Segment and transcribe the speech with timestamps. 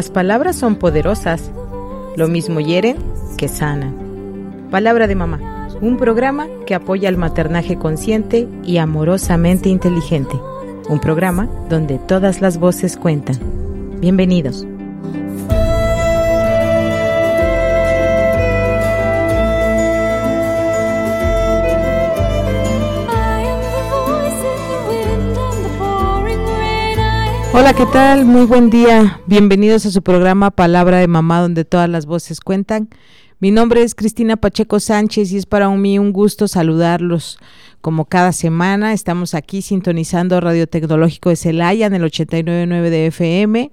[0.00, 1.50] Las palabras son poderosas,
[2.16, 2.96] lo mismo hieren
[3.36, 4.68] que sanan.
[4.70, 10.40] Palabra de mamá, un programa que apoya el maternaje consciente y amorosamente inteligente.
[10.88, 13.36] Un programa donde todas las voces cuentan.
[14.00, 14.66] Bienvenidos.
[27.52, 28.26] Hola, ¿qué tal?
[28.26, 29.20] Muy buen día.
[29.26, 32.88] Bienvenidos a su programa Palabra de Mamá, donde todas las voces cuentan.
[33.40, 37.38] Mi nombre es Cristina Pacheco Sánchez y es para mí un gusto saludarlos.
[37.80, 43.72] Como cada semana, estamos aquí sintonizando Radio Tecnológico de Celaya en el 89.9 de FM,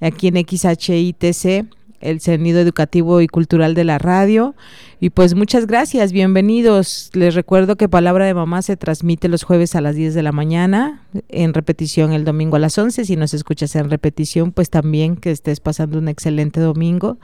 [0.00, 4.54] aquí en XHITC el sonido educativo y cultural de la radio.
[5.00, 7.10] Y pues muchas gracias, bienvenidos.
[7.14, 10.32] Les recuerdo que Palabra de Mamá se transmite los jueves a las 10 de la
[10.32, 13.04] mañana, en repetición el domingo a las 11.
[13.04, 17.18] Si nos escuchas en repetición, pues también que estés pasando un excelente domingo.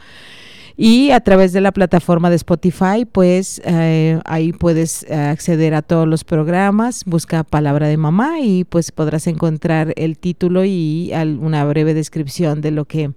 [0.76, 6.08] Y a través de la plataforma de Spotify, pues eh, ahí puedes acceder a todos
[6.08, 11.94] los programas, busca Palabra de Mamá y pues podrás encontrar el título y una breve
[11.94, 13.12] descripción de lo que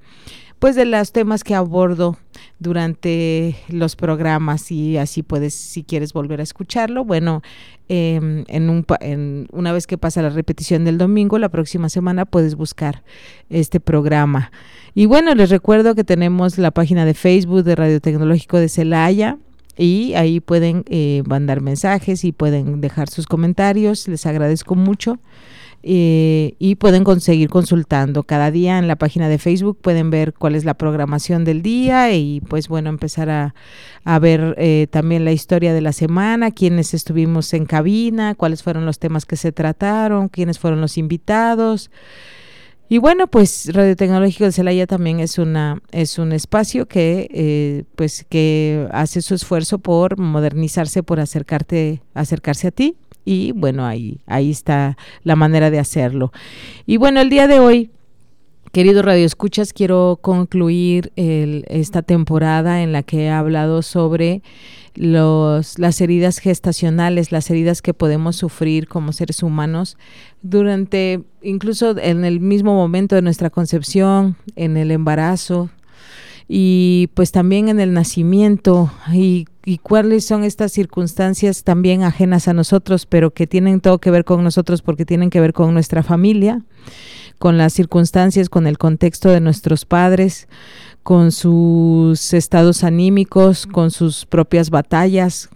[0.59, 2.17] pues de los temas que abordo
[2.59, 7.41] durante los programas y así puedes, si quieres volver a escucharlo, bueno,
[7.89, 12.25] em, en, un, en una vez que pasa la repetición del domingo, la próxima semana
[12.25, 13.03] puedes buscar
[13.49, 14.51] este programa.
[14.95, 19.37] Y bueno, les recuerdo que tenemos la página de Facebook de Radio Tecnológico de Celaya,
[19.77, 24.07] y ahí pueden eh, mandar mensajes y pueden dejar sus comentarios.
[24.07, 25.19] Les agradezco mucho.
[25.83, 30.55] Eh, y pueden conseguir consultando cada día en la página de Facebook, pueden ver cuál
[30.55, 35.73] es la programación del día y pues bueno, empezar a, ver eh, también la historia
[35.73, 40.59] de la semana, quiénes estuvimos en cabina, cuáles fueron los temas que se trataron, quiénes
[40.59, 41.91] fueron los invitados.
[42.89, 47.83] Y bueno, pues Radio Tecnológico de Celaya también es una es un espacio que eh,
[47.95, 52.95] pues que hace su esfuerzo por modernizarse, por acercarte acercarse a ti
[53.27, 56.31] y bueno, ahí, ahí está la manera de hacerlo.
[56.85, 57.91] Y bueno, el día de hoy,
[58.71, 64.43] querido Radio Escuchas, quiero concluir esta temporada en la que he hablado sobre
[64.95, 69.97] los, las heridas gestacionales, las heridas que podemos sufrir como seres humanos
[70.41, 75.69] durante, incluso en el mismo momento de nuestra concepción, en el embarazo,
[76.47, 83.05] y pues también en el nacimiento y, cuáles son estas circunstancias también ajenas a nosotros,
[83.05, 86.63] pero que tienen todo que ver con nosotros porque tienen que ver con nuestra familia,
[87.37, 90.47] con las circunstancias, con el contexto de nuestros padres,
[91.03, 95.49] con sus estados anímicos, con sus propias batallas,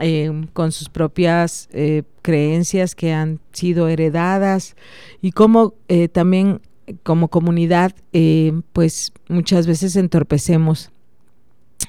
[0.00, 4.74] eh, con sus propias eh, creencias que han sido heredadas
[5.20, 6.62] y cómo eh, también
[7.02, 10.90] como comunidad, eh, pues muchas veces entorpecemos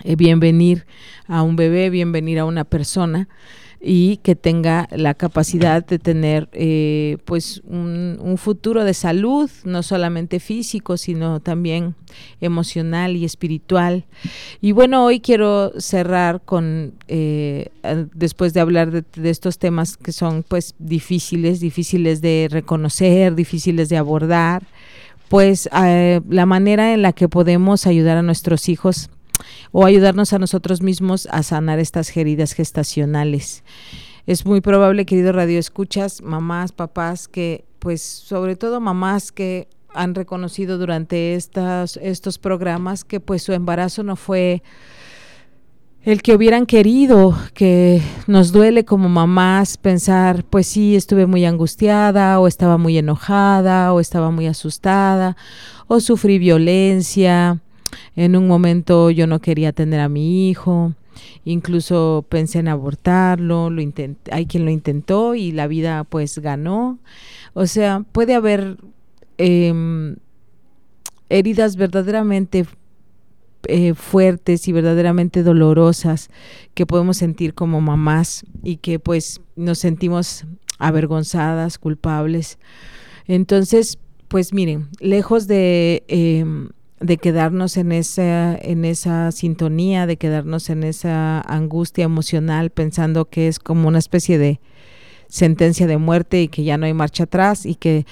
[0.03, 0.85] eh, bienvenir
[1.27, 3.27] a un bebé, bienvenir a una persona
[3.83, 10.39] y que tenga la capacidad de tener eh, pues un, futuro de salud, no solamente
[10.39, 11.95] físico, sino también
[12.41, 14.05] emocional y espiritual.
[14.61, 16.93] Y bueno, hoy quiero cerrar con,
[18.13, 23.97] después de hablar de, estos temas que son pues difíciles, difíciles de reconocer, difíciles de
[23.97, 24.63] abordar,
[25.31, 29.09] pues eh, la manera en la que podemos ayudar a nuestros hijos
[29.71, 33.63] o ayudarnos a nosotros mismos a sanar estas heridas gestacionales.
[34.27, 40.15] Es muy probable, querido Radio Escuchas, mamás, papás, que pues sobre todo mamás que han
[40.15, 44.61] reconocido durante estas, estos programas que pues su embarazo no fue
[46.03, 52.39] el que hubieran querido, que nos duele como mamás pensar, pues sí, estuve muy angustiada
[52.39, 55.37] o estaba muy enojada o estaba muy asustada
[55.87, 57.59] o sufrí violencia,
[58.15, 60.93] en un momento yo no quería tener a mi hijo,
[61.45, 63.81] incluso pensé en abortarlo, lo
[64.31, 66.99] hay quien lo intentó y la vida pues ganó.
[67.53, 68.77] O sea, puede haber
[69.37, 70.15] em,
[71.29, 72.65] heridas verdaderamente
[73.67, 76.29] eh, fuertes y verdaderamente dolorosas
[76.73, 80.45] que podemos sentir como mamás y que pues nos sentimos
[80.79, 82.57] avergonzadas, culpables.
[83.27, 86.69] Entonces, pues miren, lejos de, em,
[87.01, 93.47] de quedarnos en esa, en esa sintonía, de quedarnos en esa angustia emocional pensando que
[93.47, 94.59] es como una especie de
[95.27, 98.05] sentencia de muerte y que ya no hay marcha atrás y que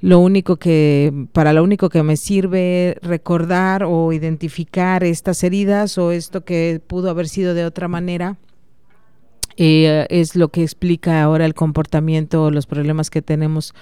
[0.00, 6.10] lo único que, para lo único que me sirve recordar o identificar estas heridas o
[6.10, 8.38] esto que pudo haber sido de otra manera,
[9.64, 13.74] eh, es lo que explica ahora el comportamiento o los problemas que tenemos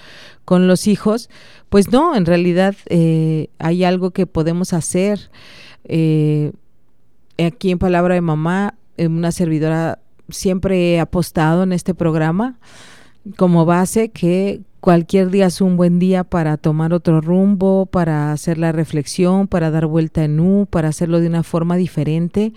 [0.45, 1.29] con los hijos,
[1.69, 5.31] pues no, en realidad eh, hay algo que podemos hacer.
[5.85, 6.51] Eh,
[7.43, 9.99] aquí en Palabra de Mamá, una servidora
[10.29, 12.59] siempre he apostado en este programa
[13.35, 18.57] como base que cualquier día es un buen día para tomar otro rumbo, para hacer
[18.57, 22.53] la reflexión, para dar vuelta en U, para hacerlo de una forma diferente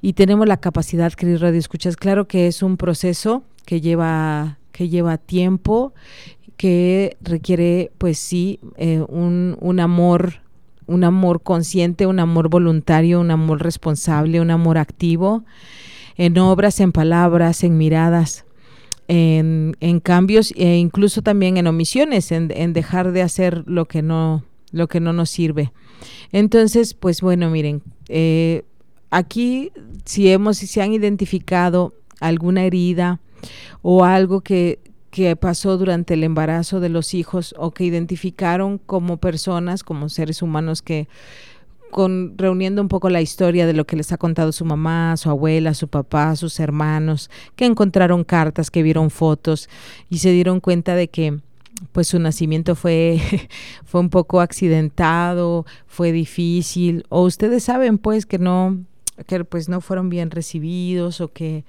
[0.00, 1.96] y tenemos la capacidad, querido Radio Escuchas.
[1.96, 5.92] Claro que es un proceso que lleva, que lleva tiempo,
[6.56, 10.40] que requiere, pues sí, eh, un, un amor
[10.88, 15.44] un amor consciente, un amor voluntario, un amor responsable, un amor activo,
[16.16, 18.46] en obras, en palabras, en miradas,
[19.06, 24.02] en, en cambios e incluso también en omisiones, en, en, dejar de hacer lo que
[24.02, 25.72] no, lo que no nos sirve.
[26.32, 28.64] Entonces, pues bueno, miren, eh,
[29.10, 29.72] aquí
[30.04, 33.20] si hemos, si se han identificado alguna herida
[33.82, 39.18] o algo que, que pasó durante el embarazo de los hijos o que identificaron como
[39.18, 41.08] personas, como seres humanos que
[41.90, 45.30] con reuniendo un poco la historia de lo que les ha contado su mamá, su
[45.30, 49.68] abuela, su papá, sus hermanos, que encontraron cartas, que vieron fotos
[50.10, 51.38] y se dieron cuenta de que
[51.92, 53.20] pues su nacimiento fue,
[53.84, 58.78] fue un poco accidentado, fue difícil, o ustedes saben pues que no,
[59.26, 61.64] que pues no fueron bien recibidos o que,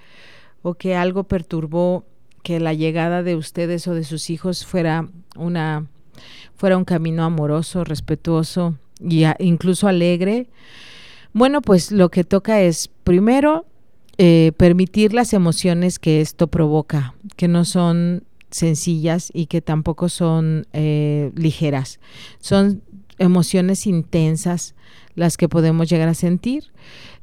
[0.61, 2.05] o que algo perturbó
[2.43, 5.87] que la llegada de ustedes o de sus hijos fuera una
[6.55, 10.49] fuera un camino amoroso, respetuoso y incluso alegre.
[11.31, 13.65] Bueno, pues lo que toca es primero
[14.17, 20.67] eh, permitir las emociones que esto provoca, que no son sencillas y que tampoco son
[20.73, 21.99] eh, ligeras.
[22.39, 22.81] Son
[23.19, 24.75] emociones intensas
[25.15, 26.65] las que podemos llegar a sentir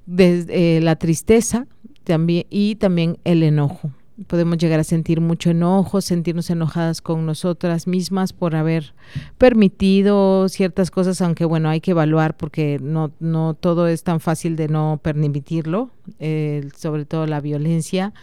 [0.06, 1.66] desde eh, la tristeza
[2.04, 3.90] también y también el enojo.
[4.28, 8.94] Podemos llegar a sentir mucho enojo, sentirnos enojadas con nosotras mismas por haber
[9.36, 14.56] permitido ciertas cosas, aunque bueno, hay que evaluar porque no, no todo es tan fácil
[14.56, 18.14] de no permitirlo, eh, sobre todo la violencia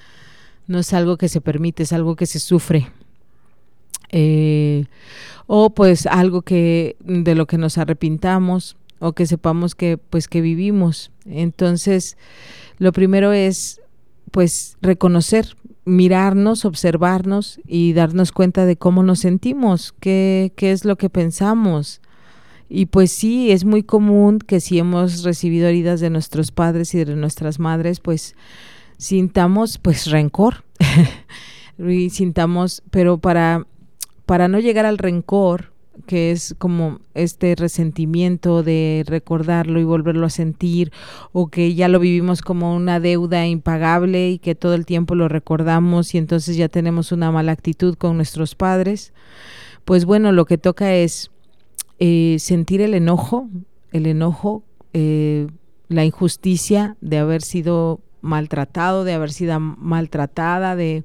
[0.68, 2.88] no es algo que se permite, es algo que se sufre.
[4.10, 4.86] Eh,
[5.48, 10.40] o pues algo que de lo que nos arrepintamos o que sepamos que pues que
[10.40, 11.12] vivimos.
[11.26, 12.18] Entonces,
[12.78, 13.82] lo primero es
[14.32, 20.96] pues reconocer, mirarnos, observarnos y darnos cuenta de cómo nos sentimos, qué, qué es lo
[20.96, 22.00] que pensamos.
[22.70, 27.04] Y pues sí, es muy común que si hemos recibido heridas de nuestros padres y
[27.04, 28.36] de nuestras madres, pues
[28.98, 30.64] sintamos pues rencor.
[31.78, 33.68] y sintamos, pero para,
[34.26, 35.73] para no llegar al rencor,
[36.06, 40.92] que es como este resentimiento de recordarlo y volverlo a sentir,
[41.32, 45.28] o que ya lo vivimos como una deuda impagable y que todo el tiempo lo
[45.28, 49.14] recordamos y entonces ya tenemos una mala actitud con nuestros padres,
[49.86, 51.32] pues bueno, lo que toca es
[52.00, 53.50] eh, sentir el enojo,
[53.92, 54.64] el enojo,
[54.94, 55.48] eh,
[55.90, 61.04] la injusticia de haber sido maltratado, de haber sido maltratada, de,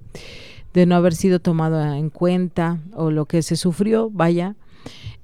[0.73, 4.55] de no haber sido tomado en cuenta o lo que se sufrió, vaya,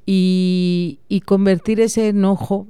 [0.06, 2.66] y, convertir ese enojo,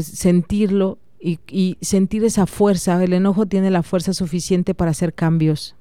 [0.00, 3.02] sentirlo y, sentir esa fuerza.
[3.02, 5.74] El enojo tiene la fuerza suficiente para hacer cambios.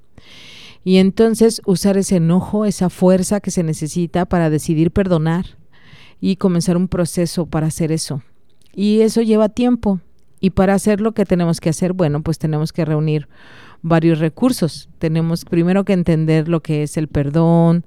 [0.83, 5.57] Y entonces usar ese enojo, esa fuerza que se necesita para decidir perdonar
[6.21, 8.21] y comenzar un proceso para hacer eso.
[8.73, 9.99] Y eso lleva tiempo.
[10.39, 13.27] Y para hacer lo que tenemos que hacer, bueno, pues tenemos que reunir
[13.81, 14.89] varios recursos.
[14.99, 17.85] Tenemos primero que entender lo que es el perdón,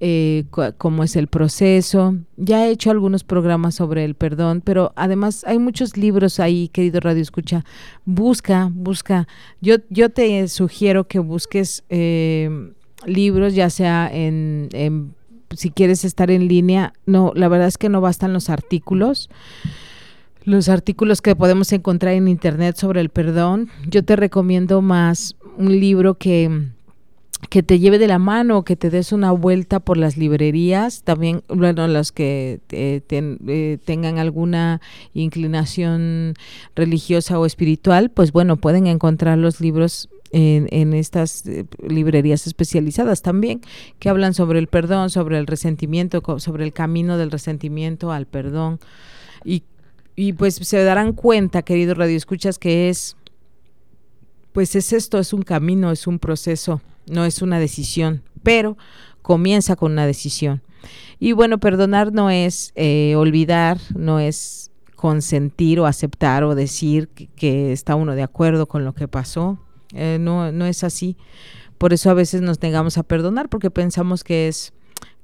[0.00, 0.44] eh,
[0.78, 2.16] cómo es el proceso.
[2.36, 7.00] Ya he hecho algunos programas sobre el perdón, pero además hay muchos libros ahí, querido
[7.00, 7.64] Radio Escucha.
[8.04, 9.28] Busca, busca.
[9.60, 12.72] Yo, yo te sugiero que busques eh,
[13.06, 15.14] libros, ya sea en, en,
[15.56, 16.92] si quieres estar en línea.
[17.06, 19.30] No, la verdad es que no bastan los artículos.
[20.44, 23.68] Los artículos que podemos encontrar en internet sobre el perdón.
[23.88, 26.72] Yo te recomiendo más un libro que
[27.52, 31.42] que te lleve de la mano, que te des una vuelta por las librerías, también,
[31.48, 34.80] bueno, los que eh, eh, tengan alguna
[35.12, 36.32] inclinación
[36.74, 43.20] religiosa o espiritual, pues bueno, pueden encontrar los libros en, en, estas eh, librerías especializadas
[43.20, 43.60] también,
[43.98, 48.80] que hablan sobre el perdón, sobre el resentimiento, sobre el camino del resentimiento al perdón.
[49.44, 49.64] Y,
[50.16, 53.14] y pues se darán cuenta, queridos radioescuchas, que es,
[54.54, 58.76] pues es esto, es un camino, es un proceso no es una decisión, pero
[59.22, 60.62] comienza con una decisión.
[61.18, 67.72] Y bueno, perdonar no es eh, olvidar, no es consentir o aceptar o decir que,
[67.72, 69.58] está uno de acuerdo con lo que pasó.
[69.94, 71.16] Eh, no, no es así,
[71.76, 74.72] Por eso a veces nos negamos a perdonar porque pensamos que es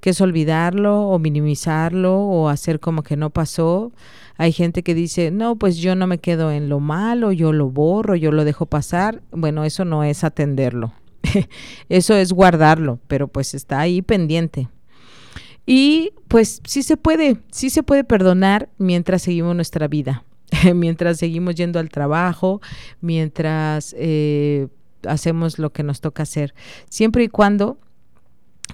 [0.00, 3.92] que es olvidarlo o minimizarlo o hacer como que no pasó.
[4.36, 7.70] Hay gente que dice, no, pues yo no me quedo en lo malo, yo lo
[7.70, 9.22] borro, yo lo dejo pasar.
[9.32, 10.92] Bueno, eso no es atenderlo.
[11.88, 14.68] eso es guardarlo, pero pues está ahí pendiente.
[15.66, 20.24] Y pues sí se puede, sí se puede perdonar mientras seguimos nuestra vida,
[20.74, 22.60] mientras seguimos yendo al trabajo,
[23.00, 24.68] mientras eh,
[25.06, 26.54] hacemos lo que nos toca hacer,
[26.88, 27.78] siempre y cuando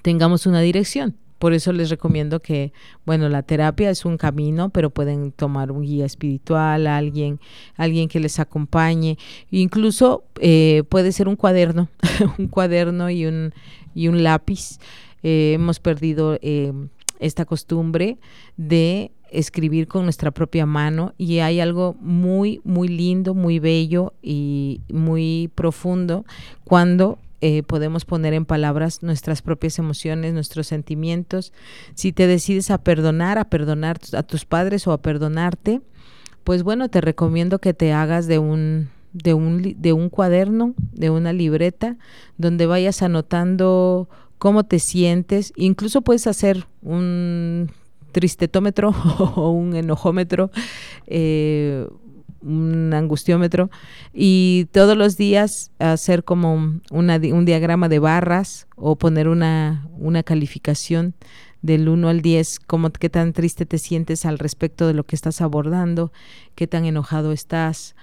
[0.02, 1.16] tengamos una dirección.
[1.44, 2.72] Por eso les recomiendo que,
[3.04, 7.38] bueno, la terapia es un camino, pero pueden tomar un guía espiritual, alguien,
[7.76, 9.18] alguien que les acompañe.
[9.50, 11.90] Incluso eh, puede ser un cuaderno,
[12.38, 13.52] un cuaderno y un,
[13.94, 14.78] y un lápiz.
[15.22, 16.72] Eh, hemos perdido eh,
[17.18, 18.16] esta costumbre
[18.56, 24.80] de escribir con nuestra propia mano y hay algo muy, muy lindo, muy bello y
[24.88, 26.24] muy profundo
[26.64, 31.52] cuando eh, podemos poner en palabras nuestras propias emociones, nuestros sentimientos.
[31.94, 35.82] Si te decides a perdonar, a perdonar a tus padres o a perdonarte,
[36.42, 41.10] pues bueno, te recomiendo que te hagas de un de un, de un cuaderno, de
[41.10, 41.98] una libreta,
[42.38, 44.08] donde vayas anotando
[44.38, 45.52] cómo te sientes.
[45.54, 47.70] Incluso puedes hacer un
[48.12, 48.88] tristetómetro
[49.36, 50.50] o un enojómetro,
[51.06, 51.86] eh,
[52.44, 53.70] un angustiómetro
[54.12, 61.14] y todos los días hacer como un diagrama de barras o poner una, una calificación
[61.62, 65.16] del 1 al 10, como qué tan triste te sientes al respecto de lo que
[65.16, 66.12] estás abordando,
[66.54, 67.96] qué tan enojado estás,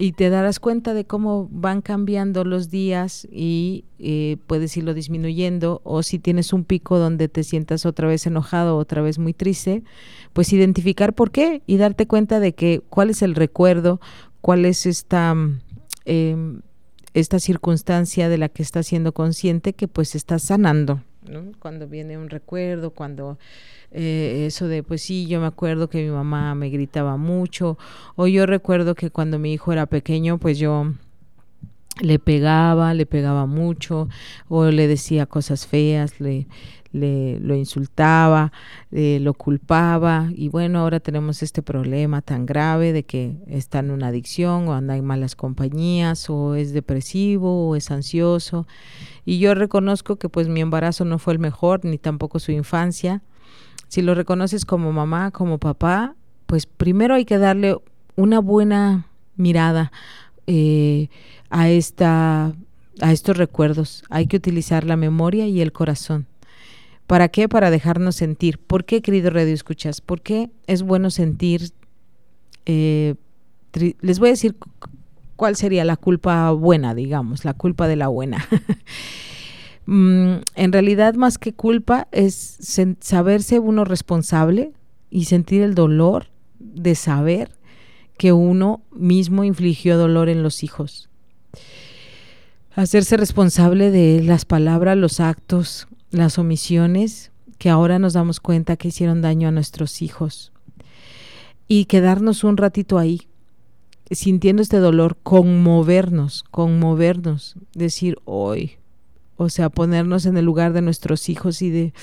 [0.00, 5.80] y te darás cuenta de cómo van cambiando los días y eh, puedes irlo disminuyendo
[5.82, 9.82] o si tienes un pico donde te sientas otra vez enojado, otra vez muy triste,
[10.32, 14.00] pues identificar por qué y darte cuenta de que cuál es el recuerdo,
[14.40, 15.34] cuál es esta,
[16.04, 16.60] em,
[17.14, 21.02] esta circunstancia de la que estás siendo consciente que pues estás sanando.
[21.58, 23.38] Cuando viene un recuerdo, cuando
[23.90, 27.78] eh, eso de, pues sí, yo me acuerdo que mi mamá me gritaba mucho,
[28.16, 30.92] o yo recuerdo que cuando mi hijo era pequeño, pues yo
[32.00, 34.08] le pegaba, le pegaba mucho,
[34.48, 36.46] o le decía cosas feas, le,
[36.92, 38.52] le lo insultaba,
[38.92, 43.90] eh, lo culpaba, y bueno, ahora tenemos este problema tan grave de que está en
[43.90, 48.66] una adicción, o anda en malas compañías, o es depresivo, o es ansioso,
[49.24, 53.22] y yo reconozco que pues mi embarazo no fue el mejor, ni tampoco su infancia,
[53.88, 56.14] si lo reconoces como mamá, como papá,
[56.46, 57.76] pues primero hay que darle
[58.16, 59.92] una buena mirada
[60.46, 61.08] eh,
[61.50, 62.52] a, esta,
[63.00, 64.04] a estos recuerdos.
[64.10, 66.26] Hay que utilizar la memoria y el corazón.
[67.08, 67.48] ¿Para qué?
[67.48, 68.58] Para dejarnos sentir.
[68.58, 70.02] ¿Por qué, querido Radio Escuchas?
[70.02, 71.70] ¿Por qué es bueno sentir?
[72.66, 73.14] Eh,
[74.02, 74.56] les voy a decir
[75.34, 78.46] cuál sería la culpa buena, digamos, la culpa de la buena.
[79.90, 82.58] Mm, en realidad más que culpa es
[83.00, 84.72] saberse uno responsable
[85.08, 86.26] y sentir el dolor
[86.58, 87.52] de saber
[88.18, 91.08] que uno mismo infligió dolor en los hijos.
[92.74, 98.88] Hacerse responsable de las palabras, los actos, las omisiones que ahora nos damos cuenta que
[98.88, 100.52] hicieron daño a nuestros hijos.
[101.66, 103.28] Y quedarnos un ratito ahí,
[104.10, 108.78] sintiendo este dolor, conmovernos, conmovernos, decir, hoy
[109.38, 111.94] o sea, ponernos en el lugar de nuestros hijos y de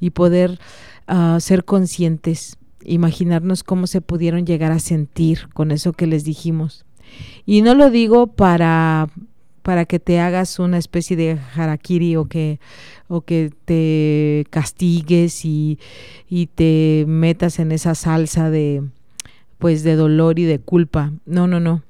[0.00, 0.60] y poder
[1.08, 6.86] ah, ser conscientes, imaginarnos cómo se pudieron llegar a sentir con eso que les dijimos.
[7.44, 9.08] Y no lo digo para
[9.64, 12.60] para que te hagas una especie de harakiri o que
[13.08, 15.80] o que te castigues y,
[16.28, 18.84] y te metas en esa salsa de
[19.58, 21.12] pues de dolor y de culpa.
[21.26, 21.82] No, no, no.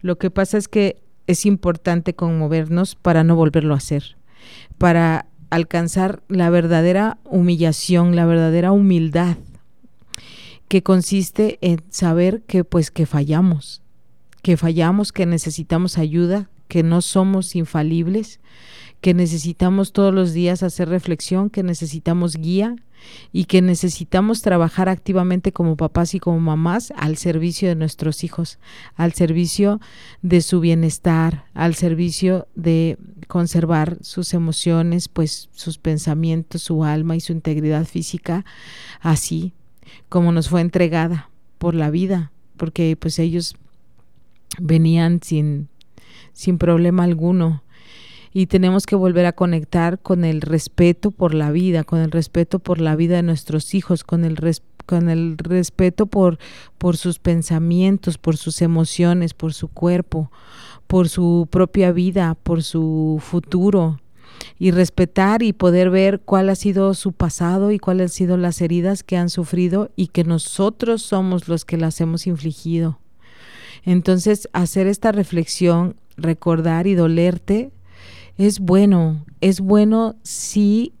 [0.00, 0.96] Lo que pasa es que
[1.26, 4.16] es importante conmovernos para no volverlo a hacer
[4.78, 9.36] para alcanzar la verdadera humillación, la verdadera humildad,
[10.68, 13.82] que consiste en saber que pues que fallamos,
[14.42, 18.40] que fallamos, que necesitamos ayuda, que no somos infalibles,
[19.02, 22.76] que necesitamos todos los días hacer reflexión, que necesitamos guía,
[23.32, 28.58] y que necesitamos trabajar activamente como papás y como mamás al servicio de nuestros hijos,
[28.94, 29.80] al servicio
[30.22, 32.98] de su bienestar, al servicio de
[33.28, 38.44] conservar sus emociones, pues sus pensamientos, su alma y su integridad física,
[39.00, 39.52] así
[40.08, 43.56] como nos fue entregada por la vida, porque pues ellos
[44.58, 45.68] venían sin,
[46.40, 47.62] sin problema alguno
[48.32, 52.60] y tenemos que volver a conectar con el respeto por la vida, con el respeto
[52.60, 54.36] por la vida de nuestros hijos, con el
[54.86, 56.38] con el respeto por,
[56.78, 60.32] por sus pensamientos, por sus emociones, por su cuerpo,
[60.88, 64.00] por su propia vida, por su futuro.
[64.58, 68.62] y respetar y poder ver cuál ha sido su pasado y cuáles han sido las
[68.62, 72.98] heridas que han sufrido y que nosotros somos los que las hemos infligido.
[73.84, 77.70] Entonces, hacer esta reflexión, recordar y dolerte,
[78.36, 80.92] es bueno, es bueno si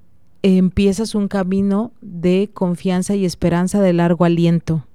[0.42, 4.86] empiezas un camino de confianza y esperanza de largo aliento.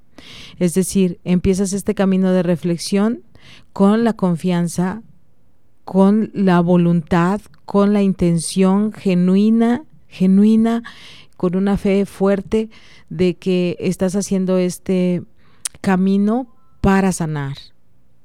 [0.60, 3.24] Es decir, empiezas este camino de reflexión
[3.74, 5.02] con la confianza,
[5.84, 10.84] con la voluntad, con la intención genuina, genuina,
[11.38, 12.70] con una fe fuerte
[13.10, 15.24] de que estás haciendo este
[15.82, 16.48] camino
[16.82, 17.58] para sanar,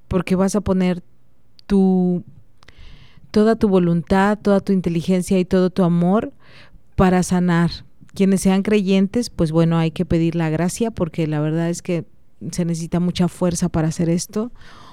[0.09, 1.03] porque vas a poner
[1.71, 2.25] tu
[3.31, 6.33] toda tu voluntad, toda tu inteligencia y todo tu amor
[6.97, 7.71] para sanar.
[8.13, 12.05] Quienes sean creyentes, pues bueno, hay que pedir la gracia porque la verdad es que
[12.51, 14.51] se necesita mucha fuerza para hacer esto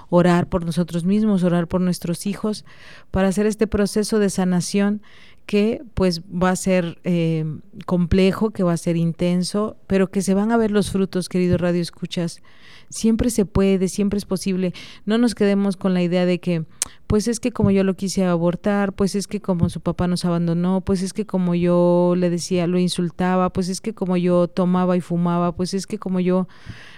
[0.10, 2.64] orar por nosotros mismos, orar por nuestros hijos,
[3.10, 5.02] para hacer este proceso de sanación
[5.48, 7.44] que pues va a ser eh,
[7.86, 11.60] complejo, que va a ser intenso, pero que se van a ver los frutos, queridos
[11.60, 12.42] Radio Escuchas.
[12.90, 14.74] Siempre se puede, siempre es posible.
[15.06, 16.66] No nos quedemos con la idea de que,
[17.06, 20.24] pues es que como yo lo quise abortar, pues es que como su papá nos
[20.26, 24.48] abandonó, pues es que como yo le decía, lo insultaba, pues es que como yo
[24.48, 26.48] tomaba y fumaba, pues es que como yo,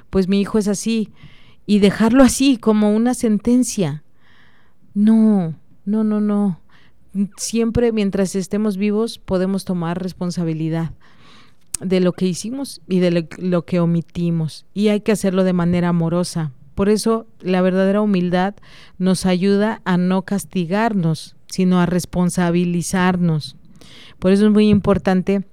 [0.10, 1.12] pues mi hijo es así
[1.66, 4.04] y dejarlo así como una sentencia.
[4.94, 5.56] No,
[5.86, 6.62] no, no, no.
[7.38, 10.92] Siempre mientras estemos vivos podemos tomar responsabilidad
[11.80, 14.66] de lo que hicimos y de lo, que omitimos.
[14.74, 16.52] Y hay que hacerlo de manera amorosa.
[16.76, 18.56] Por eso la verdadera humildad
[18.98, 23.56] nos ayuda a no castigarnos, sino a responsabilizarnos.
[24.20, 25.44] Por eso es muy importante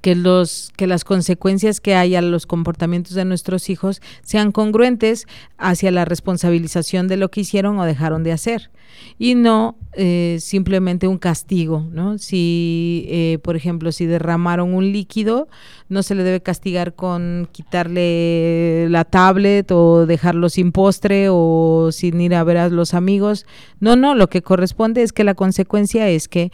[0.00, 5.26] que los que las consecuencias que haya los comportamientos de nuestros hijos sean congruentes
[5.58, 8.70] hacia la responsabilización de lo que hicieron o dejaron de hacer.
[9.18, 15.48] Y no eh, simplemente un castigo no si eh, por ejemplo si derramaron un líquido
[15.88, 22.20] no se le debe castigar con quitarle la tablet o dejarlo sin postre o sin
[22.20, 23.46] ir a ver a los amigos.
[23.80, 26.50] No no lo que corresponde es que la consecuencia es que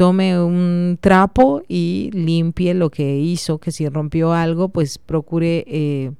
[0.00, 6.12] tome un trapo y limpie lo que hizo, que si rompió algo, pues procure eh,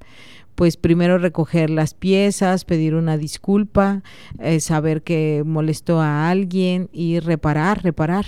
[0.54, 4.02] pues primero recoger las piezas, pedir una disculpa,
[4.38, 8.26] eh, saber que molestó a alguien y reparar, reparar.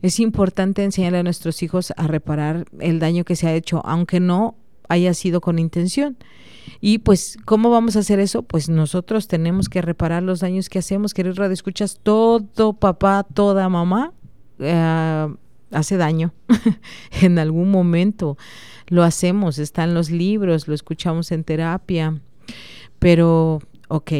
[0.00, 4.18] Es importante enseñarle a nuestros hijos a reparar el daño que se ha hecho, aunque
[4.18, 4.54] no
[4.88, 6.16] haya sido con intención.
[6.80, 8.44] Y pues, ¿cómo vamos a hacer eso?
[8.44, 11.12] Pues nosotros tenemos que reparar los daños que hacemos.
[11.12, 14.14] Querido Radio Escuchas, todo papá, toda mamá
[14.60, 15.34] eh,
[15.70, 16.32] hace daño
[17.22, 18.36] en algún momento.
[18.88, 22.20] Lo hacemos, está en los libros, lo escuchamos en terapia,
[22.98, 24.12] pero, ok,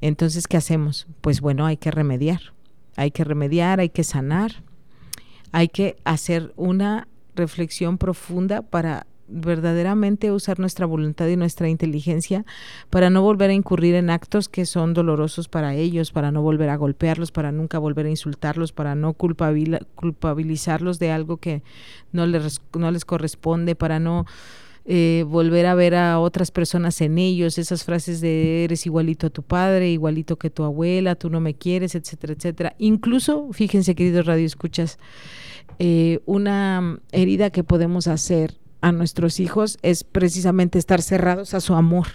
[0.00, 1.06] entonces, ¿qué hacemos?
[1.20, 2.40] Pues bueno, hay que remediar,
[2.96, 4.62] hay que remediar, hay que sanar,
[5.52, 12.44] hay que hacer una reflexión profunda para verdaderamente usar nuestra voluntad y nuestra inteligencia
[12.90, 16.68] para no volver a incurrir en actos que son dolorosos para ellos, para no volver
[16.68, 21.62] a golpearlos, para nunca volver a insultarlos, para no culpabilizarlos de algo que
[22.12, 24.26] no les, no les corresponde, para no
[24.88, 29.30] eh, volver a ver a otras personas en ellos, esas frases de eres igualito a
[29.30, 32.76] tu padre, igualito que tu abuela, tú no me quieres, etcétera, etcétera.
[32.78, 35.00] Incluso, fíjense queridos radioescuchas,
[35.80, 41.74] eh, una herida que podemos hacer a nuestros hijos es precisamente estar cerrados a su
[41.74, 42.06] amor.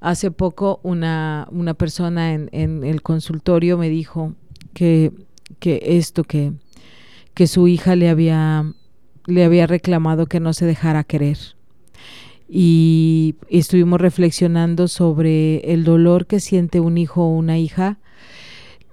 [0.00, 4.34] Hace poco una, una persona en, en, el consultorio me dijo
[4.74, 5.12] que,
[5.58, 6.52] que esto, que,
[7.32, 8.70] que su hija le había,
[9.26, 11.38] le había reclamado que no se dejara querer.
[12.48, 17.98] Y estuvimos reflexionando sobre el dolor que siente un hijo o una hija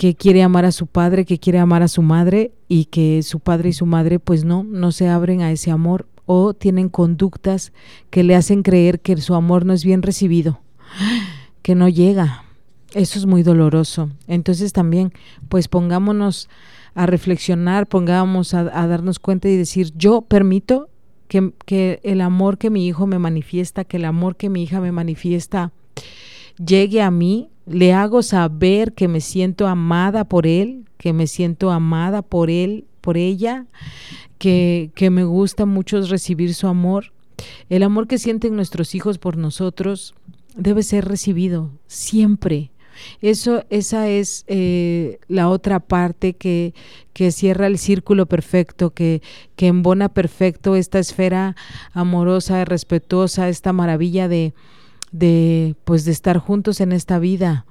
[0.01, 3.39] que quiere amar a su padre, que quiere amar a su madre y que su
[3.39, 7.71] padre y su madre pues no, no se abren a ese amor o tienen conductas
[8.09, 10.59] que le hacen creer que su amor no es bien recibido,
[11.61, 12.45] que no llega.
[12.95, 14.09] Eso es muy doloroso.
[14.25, 15.13] Entonces también
[15.49, 16.49] pues pongámonos
[16.95, 20.89] a reflexionar, pongamos a, darnos cuenta y decir, yo permito
[21.27, 24.81] que, que el amor que mi hijo me manifiesta, que el amor que mi hija
[24.81, 25.71] me manifiesta,
[26.57, 31.71] llegue a mí le hago saber que me siento amada por él, que me siento
[31.71, 33.65] amada por él, por ella,
[34.38, 37.12] que, que me gusta mucho recibir su amor.
[37.69, 40.13] El amor que sienten nuestros hijos por nosotros
[40.56, 42.71] debe ser recibido siempre.
[43.21, 46.74] Eso, esa es eh, la otra parte que,
[47.13, 49.21] que, cierra el círculo perfecto, que,
[49.56, 51.56] que embona perfecto esta esfera
[51.93, 54.54] amorosa, respetuosa, esta maravilla de,
[55.12, 57.65] de pues de estar juntos en esta vida.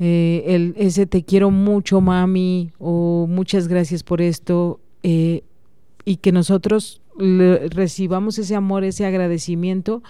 [0.00, 5.42] eh, el, ese te quiero mucho, mami, o muchas gracias por esto, eh,
[6.04, 10.04] y que nosotros recibamos ese amor, ese agradecimiento,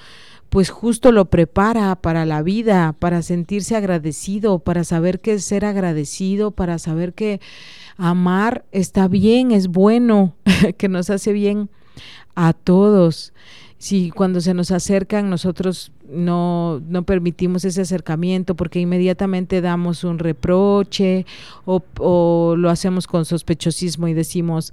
[0.51, 6.51] pues justo lo prepara para la vida, para sentirse agradecido, para saber que ser agradecido,
[6.51, 7.41] para saber que
[7.97, 10.35] amar está bien, es bueno,
[10.77, 11.71] que nos hace bien
[12.35, 13.33] a todos
[13.79, 20.19] si cuando se nos acercan nosotros no, no permitimos ese acercamiento porque inmediatamente damos un
[20.19, 21.27] reproche
[21.65, 24.73] o, lo hacemos con sospechosismo y decimos,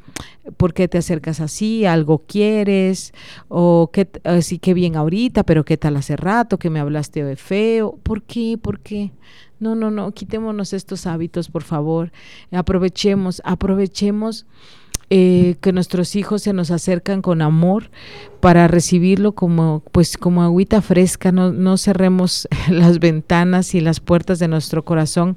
[0.58, 1.86] ¿por qué te acercas así?
[1.86, 3.14] ¿Algo quieres?
[3.48, 7.36] ¿O qué, así que bien ahorita, pero qué tal hace rato que me hablaste de
[7.36, 8.00] feo?
[8.04, 8.58] ¿Por qué?
[8.62, 9.12] ¿Por qué?
[9.60, 12.12] No, no, no, quitémonos estos hábitos, por favor.
[12.52, 14.46] Aprovechemos, aprovechemos
[15.10, 17.92] eh, que nuestros hijos se nos acercan con amor
[18.40, 24.40] para recibirlo como pues como agüita fresca no, no cerremos las ventanas y las puertas
[24.40, 25.36] de nuestro corazón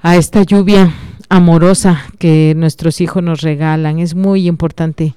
[0.00, 0.92] a esta lluvia
[1.28, 3.98] amorosa que nuestros hijos nos regalan.
[3.98, 5.14] Es muy importante.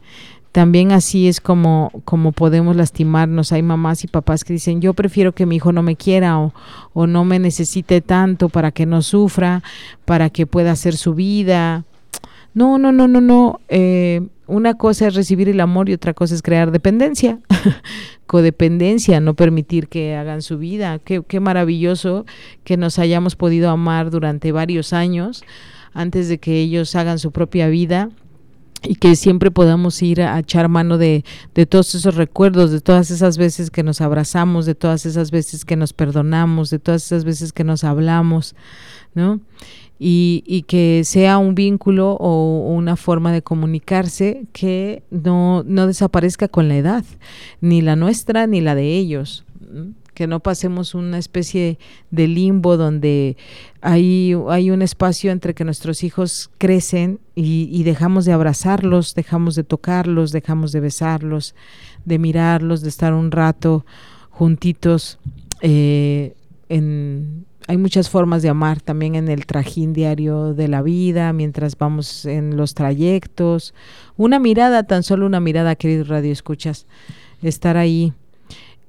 [0.51, 3.51] También así es como, como podemos lastimarnos.
[3.51, 6.53] Hay mamás y papás que dicen, yo prefiero que mi hijo no me quiera o,
[6.93, 9.61] o no me necesite tanto para que no sufra,
[10.05, 11.83] para que pueda hacer su vida,
[12.55, 13.59] no, no, no, no, no.
[13.67, 17.39] Eh, una cosa es recibir el amor y otra cosa es crear dependencia,
[18.27, 20.99] codependencia, no permitir que hagan su vida.
[20.99, 22.25] Qué, qué maravilloso
[22.63, 25.43] que nos hayamos podido amar durante varios años
[25.93, 28.09] antes de que ellos hagan su propia vida
[28.83, 33.11] y que siempre podamos ir a, echar mano de, de, todos esos recuerdos, de todas
[33.11, 37.25] esas veces que nos abrazamos, de todas esas veces que nos perdonamos, de todas esas
[37.25, 38.55] veces que nos hablamos,
[39.13, 39.41] ¿no?
[39.97, 46.47] Y, y, que sea un vínculo o una forma de comunicarse que no, no desaparezca
[46.47, 47.05] con la edad,
[47.61, 49.45] ni la nuestra ni la de ellos
[50.15, 51.77] que no pasemos una especie
[52.09, 53.37] de limbo donde
[53.81, 59.63] hay, hay un espacio entre que nuestros hijos crecen y, dejamos de abrazarlos, dejamos de
[59.63, 61.53] tocarlos, dejamos de besarlos,
[62.05, 63.85] de mirarlos, de estar un rato
[64.31, 65.19] juntitos
[65.61, 66.33] eh,
[66.69, 71.77] en, hay muchas formas de amar también en el trajín diario de la vida, mientras
[71.77, 73.73] vamos en los trayectos.
[74.17, 76.85] Una mirada, tan solo una mirada, querido Radio Escuchas,
[77.41, 78.13] estar ahí.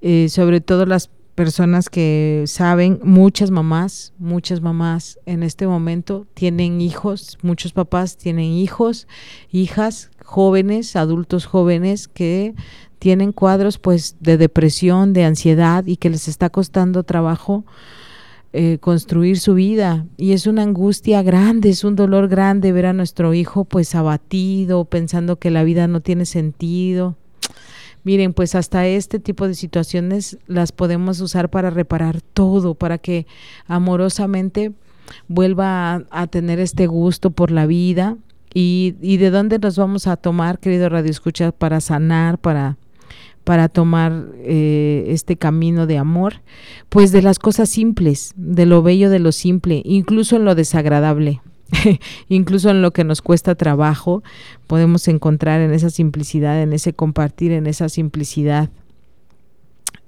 [0.03, 6.81] Eh, sobre todo las personas que saben, muchas mamás, muchas mamás en este momento tienen
[6.81, 9.09] hijos, muchos papás tienen hijos,
[9.53, 12.55] hijas, jóvenes, adultos jóvenes que
[12.99, 17.65] tienen cuadros pues de depresión, de ansiedad y que les está costando trabajo
[18.59, 22.95] eh, construir su vida y es una angustia grande, es un dolor grande ver a
[22.95, 27.16] nuestro hijo pues abatido, pensando que la vida no tiene sentido.
[28.03, 33.27] Miren, pues hasta este tipo de situaciones las podemos usar para reparar todo, para que
[33.66, 34.73] amorosamente
[35.29, 38.16] vuelva a, tener este gusto por la vida
[38.55, 42.79] y, y, de dónde nos vamos a tomar, querido Radio Escucha, para sanar, para
[43.47, 46.41] para tomar eh, este camino de amor?
[46.89, 51.41] Pues de las cosas simples, de lo bello de lo simple, incluso en lo desagradable.
[52.29, 54.25] incluso en lo que nos cuesta trabajo,
[54.67, 58.69] podemos encontrar en esa simplicidad, en ese compartir, en esa simplicidad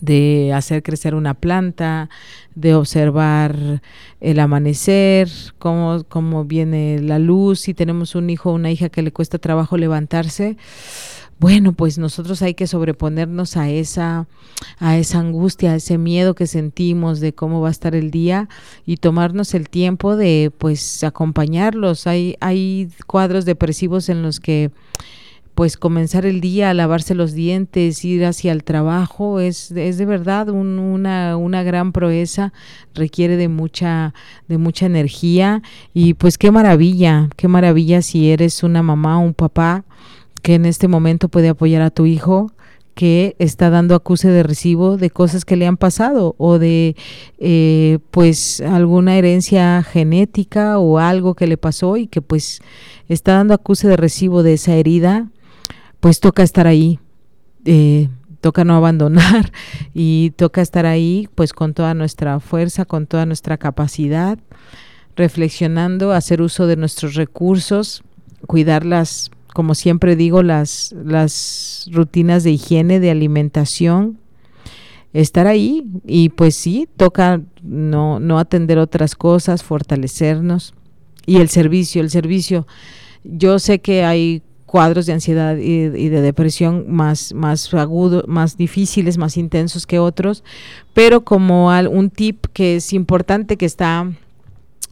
[0.01, 2.11] de hacer crecer una planta,
[2.57, 3.83] de observar
[4.20, 5.29] el amanecer,
[5.61, 9.38] cómo, cómo viene la luz, si tenemos un hijo o una hija que le cuesta
[9.38, 10.57] trabajo levantarse,
[11.40, 14.27] bueno, pues nosotros hay que sobreponernos a esa,
[14.79, 18.48] a esa angustia, a ese miedo que sentimos de cómo va a estar el día
[18.85, 22.09] y tomarnos el tiempo de pues acompañarlos.
[22.09, 24.72] Hay, hay cuadros depresivos en los que
[25.55, 30.48] pues comenzar el día, lavarse los dientes, ir hacia el trabajo, es, es de verdad
[30.51, 32.53] una, una gran proeza,
[32.94, 34.14] requiere de mucha,
[34.46, 39.35] de mucha energía y pues qué maravilla, qué maravilla si eres una mamá o un
[39.35, 39.85] papá
[40.40, 42.53] que en este momento puede apoyar a tu hijo
[42.98, 46.96] que está dando acuse de recibo de cosas que le han pasado o de
[47.38, 52.61] eh, pues alguna herencia genética o algo que le pasó y que pues
[53.09, 55.31] está dando acuse de recibo de esa herida,
[56.01, 56.98] pues toca estar ahí,
[57.66, 58.09] eh,
[58.40, 59.53] toca no abandonar
[59.94, 64.40] y toca estar ahí pues con toda nuestra fuerza, con toda nuestra capacidad,
[65.14, 68.03] reflexionando, hacer uso de nuestros recursos,
[68.48, 74.18] cuidar las como siempre digo, las, las rutinas de higiene, de alimentación,
[75.12, 80.74] estar ahí y pues sí, toca no, no atender otras cosas, fortalecernos.
[81.26, 82.66] Y el servicio, el servicio,
[83.24, 89.16] yo sé que hay cuadros de ansiedad y, de depresión más, más agudos, más difíciles,
[89.16, 90.44] más intensos que otros,
[90.92, 94.12] pero como un tip que es importante que está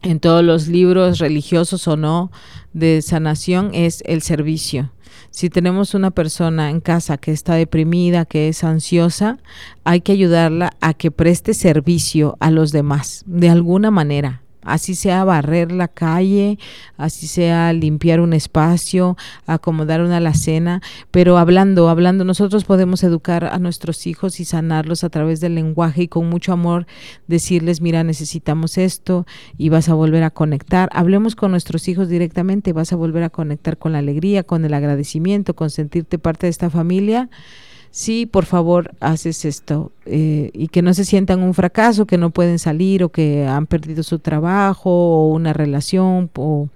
[0.07, 2.31] en todos los libros religiosos o no
[2.73, 4.91] de sanación es el servicio.
[5.31, 9.37] Si tenemos una persona en casa que está deprimida, que es ansiosa,
[9.83, 15.23] hay que ayudarla a que preste servicio a los demás de alguna manera así sea
[15.23, 16.59] barrer la calle,
[16.97, 23.57] así sea limpiar un espacio, acomodar una alacena, pero hablando, hablando, nosotros podemos educar a
[23.59, 26.85] nuestros hijos y sanarlos a través del lenguaje y con mucho amor
[27.27, 29.25] decirles, mira, necesitamos esto
[29.57, 30.89] y vas a volver a conectar.
[30.93, 34.73] Hablemos con nuestros hijos directamente, vas a volver a conectar con la alegría, con el
[34.73, 37.29] agradecimiento, con sentirte parte de esta familia
[37.91, 42.29] sí, por favor, haces esto eh, y que no se sientan un fracaso, que no
[42.29, 46.69] pueden salir o que han perdido su trabajo o una relación o,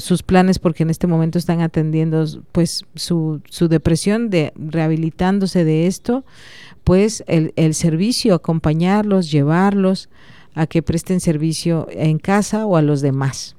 [0.00, 5.86] sus planes porque en este momento están atendiendo pues su, su depresión, de rehabilitándose de
[5.86, 6.24] esto,
[6.84, 10.08] pues el, el servicio, acompañarlos, llevarlos
[10.54, 13.55] a que presten servicio en casa o a los demás.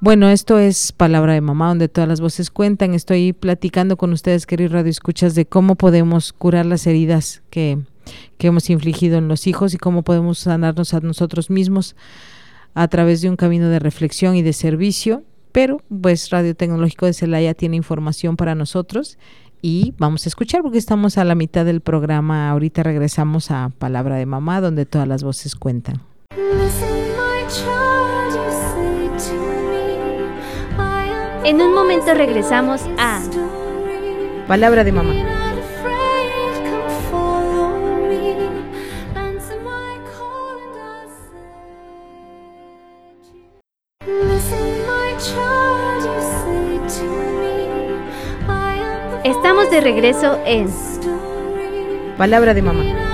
[0.00, 2.94] Bueno, esto es Palabra de Mamá, donde todas las voces cuentan.
[2.94, 7.80] Estoy platicando con ustedes, queridos radioescuchas, de cómo podemos curar las heridas que,
[8.38, 11.96] que hemos infligido en los hijos y cómo podemos sanarnos a nosotros mismos
[12.74, 15.24] a través de un camino de reflexión y de servicio.
[15.50, 19.18] Pero, pues, Radio Tecnológico de Celaya tiene información para nosotros
[19.62, 22.50] y vamos a escuchar porque estamos a la mitad del programa.
[22.50, 26.02] Ahorita regresamos a Palabra de Mamá, donde todas las voces cuentan.
[31.48, 33.22] En un momento regresamos a
[34.46, 35.14] Palabra de Mamá.
[49.24, 50.68] Estamos de regreso en
[52.18, 53.07] Palabra de Mamá.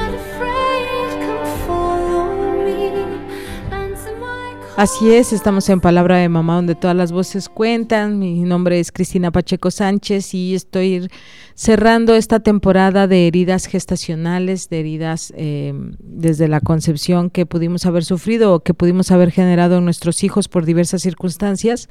[4.77, 8.19] Así es, estamos en Palabra de Mamá, donde todas las voces cuentan.
[8.19, 11.09] Mi nombre es Cristina Pacheco Sánchez y estoy
[11.55, 18.05] cerrando esta temporada de heridas gestacionales, de heridas em, desde la concepción que pudimos haber
[18.05, 21.89] sufrido o que pudimos haber generado en nuestros hijos por diversas circunstancias.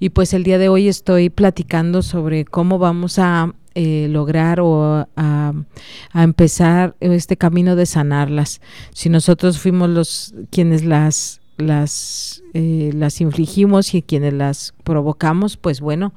[0.00, 5.06] Y pues el día de hoy estoy platicando sobre cómo vamos a eh, lograr o
[5.14, 5.52] a,
[6.12, 8.60] a, empezar este camino de sanarlas.
[8.92, 15.80] Si nosotros fuimos los quienes las las, eh, las infligimos y quienes las provocamos, pues
[15.80, 16.12] bueno,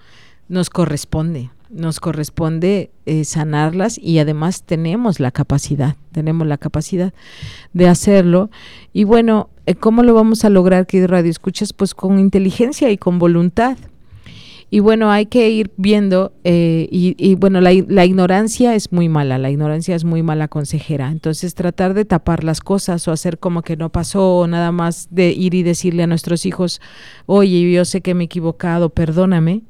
[0.48, 7.14] nos corresponde, nos corresponde eh, sanarlas y además tenemos la capacidad, tenemos la capacidad
[7.74, 8.50] de hacerlo.
[8.94, 11.74] Y bueno, eh, ¿cómo lo vamos a lograr, que Radio Escuchas?
[11.74, 13.78] Pues con inteligencia y con voluntad.
[14.72, 19.40] Y bueno, hay que ir viendo, eh, y, bueno, la, la, ignorancia es muy mala,
[19.40, 21.10] la ignorancia es muy mala consejera.
[21.10, 25.08] Entonces, tratar de tapar las cosas o hacer como que no pasó, o nada más
[25.10, 26.82] de ir y decirle a nuestros hijos,
[27.26, 29.64] oye, yo sé que me he equivocado, perdóname,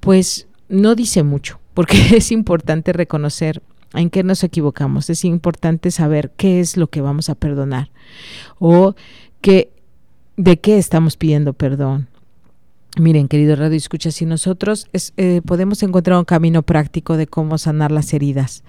[0.00, 6.32] pues no dice mucho, porque es importante reconocer en qué nos equivocamos, es importante saber
[6.36, 7.90] qué es lo que vamos a perdonar
[8.58, 8.94] o
[9.40, 9.70] que,
[10.36, 12.08] de qué estamos pidiendo perdón
[12.96, 17.90] Miren, querido Radio Escucha, si nosotros eh, podemos encontrar un camino práctico de cómo sanar
[17.90, 18.62] las heridas,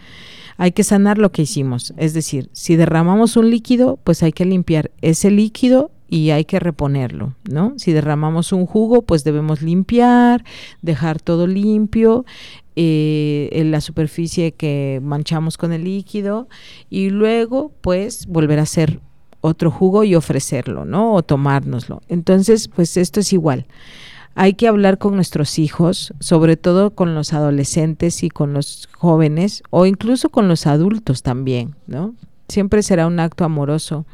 [0.57, 1.93] hay que sanar lo que hicimos.
[1.97, 6.59] Es decir, si derramamos un líquido, pues hay que limpiar ese líquido y hay que
[6.59, 7.73] reponerlo, ¿no?
[7.77, 10.43] Si derramamos un jugo, pues debemos limpiar,
[10.81, 12.25] dejar todo limpio,
[12.75, 16.47] eh, en la superficie que manchamos con el líquido
[16.89, 19.01] y luego, pues, volver a hacer
[19.41, 21.13] otro jugo y ofrecerlo, ¿no?
[21.13, 22.01] O tomárnoslo.
[22.07, 23.67] Entonces, pues esto es igual
[24.35, 29.63] hay que hablar con nuestros hijos, sobre todo con los adolescentes y con los jóvenes
[29.69, 32.13] o incluso con los adultos también, ¿no?
[32.49, 34.05] Siempre será un acto amoroso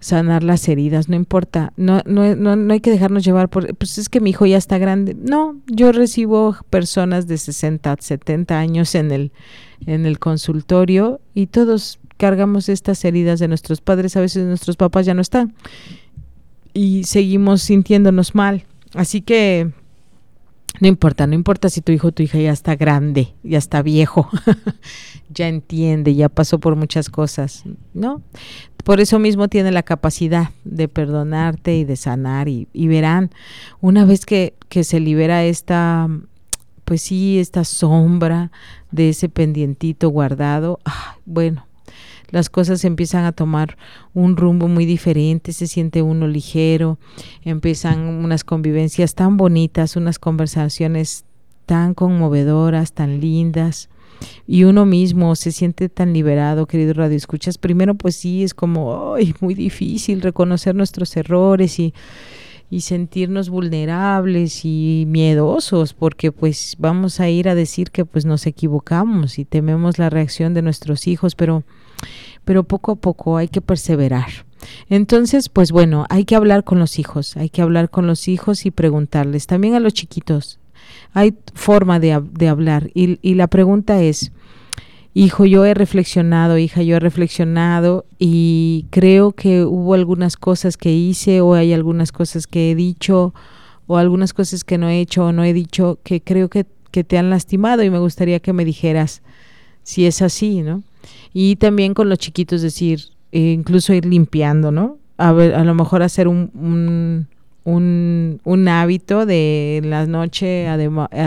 [0.00, 3.98] sanar las heridas, no importa, no, no, no, no hay que dejarnos llevar por, pues
[3.98, 5.16] es que mi hijo ya está grande.
[5.20, 9.32] No, yo recibo personas de 60, 70 años en el,
[9.86, 15.04] en el consultorio y todos cargamos estas heridas de nuestros padres, a veces nuestros papás
[15.04, 15.54] ya no están
[16.74, 18.64] y seguimos sintiéndonos mal
[18.98, 19.70] Así que
[20.80, 23.80] no importa, no importa si tu hijo o tu hija ya está grande, ya está
[23.80, 24.28] viejo,
[25.30, 27.62] ya entiende, ya pasó por muchas cosas,
[27.94, 28.22] ¿no?
[28.82, 33.30] Por eso mismo tiene la capacidad de perdonarte y de sanar y, verán,
[33.80, 36.08] una vez que, que se libera esta,
[36.84, 38.50] pues sí, esta sombra
[38.90, 40.80] de ese pendientito guardado,
[41.24, 41.67] bueno,
[42.30, 43.76] las cosas empiezan a tomar
[44.14, 46.98] un rumbo muy diferente, se siente uno ligero,
[47.42, 51.24] empiezan unas convivencias tan bonitas, unas conversaciones
[51.66, 53.88] tan conmovedoras, tan lindas.
[54.48, 57.56] y uno mismo se siente tan liberado, querido Radio Escuchas.
[57.56, 61.94] Primero, pues sí, es como muy difícil reconocer nuestros errores y,
[62.70, 68.46] y sentirnos vulnerables y miedosos, porque pues vamos a ir a decir que pues nos
[68.46, 71.64] equivocamos y tememos la reacción de nuestros hijos, pero,
[72.44, 74.28] pero poco a poco hay que perseverar.
[74.88, 78.66] Entonces, pues bueno, hay que hablar con los hijos, hay que hablar con los hijos
[78.66, 80.58] y preguntarles, también a los chiquitos,
[81.12, 82.12] hay forma de,
[82.48, 84.32] hablar y, y la pregunta es,
[85.14, 90.92] hijo, yo he reflexionado, hija, yo he reflexionado y creo que hubo algunas cosas que
[90.92, 93.34] hice o hay algunas cosas que he dicho
[93.86, 97.04] o algunas cosas que no he hecho o no he dicho que creo que, que
[97.04, 99.22] te han lastimado y me gustaría que me dijeras
[99.82, 100.82] si es así, ¿no?
[101.32, 103.00] Y también con los chiquitos decir,
[103.32, 104.98] eh, incluso ir limpiando, ¿no?
[105.16, 107.28] A, ver, a lo mejor hacer un, un,
[107.64, 110.76] un, un hábito de la noche, a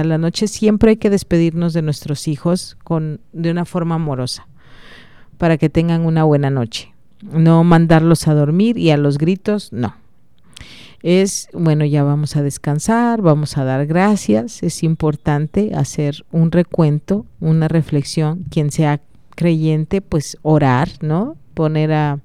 [0.03, 4.47] la noche siempre hay que despedirnos de nuestros hijos con, de una forma amorosa,
[5.37, 6.93] para que tengan una buena noche.
[7.21, 9.95] No mandarlos a dormir y a los gritos, no.
[11.03, 17.25] Es, bueno, ya vamos a descansar, vamos a dar gracias, es importante hacer un recuento,
[17.39, 19.01] una reflexión, quien sea
[19.35, 21.37] creyente, pues orar, ¿no?
[21.53, 22.19] Poner a,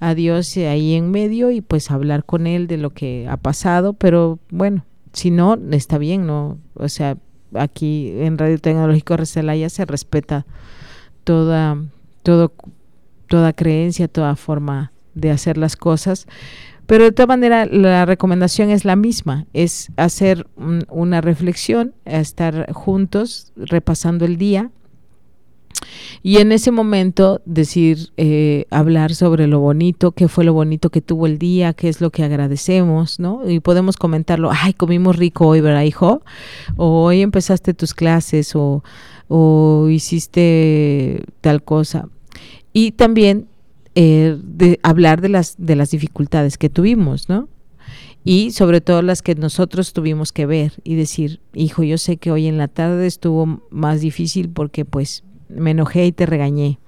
[0.00, 3.92] a Dios ahí en medio y pues hablar con Él de lo que ha pasado,
[3.92, 6.58] pero bueno, si no, está bien, ¿no?
[6.74, 7.16] O sea,
[7.54, 10.46] aquí en Radio Tecnológico Recelaya se respeta
[11.24, 11.76] toda,
[12.22, 12.52] todo,
[13.26, 16.26] toda creencia, toda forma de hacer las cosas,
[16.86, 20.46] pero de todas manera la recomendación es la misma, es hacer
[20.88, 24.70] una reflexión, estar juntos repasando el día,
[26.22, 31.00] y en ese momento decir, eh, hablar sobre lo bonito, qué fue lo bonito que
[31.00, 33.48] tuvo el día, qué es lo que agradecemos, ¿no?
[33.48, 36.22] Y podemos comentarlo, ay, comimos rico hoy, ¿verdad, hijo?
[36.76, 38.82] O hoy empezaste tus clases o,
[39.28, 42.08] o hiciste tal cosa.
[42.72, 43.46] Y también
[43.94, 47.48] eh, de hablar de las, de las dificultades que tuvimos, ¿no?
[48.24, 52.30] y sobre todo las que nosotros tuvimos que ver y decir, hijo, yo sé que
[52.30, 56.78] hoy en la tarde estuvo más difícil porque pues me enojé y te regañé.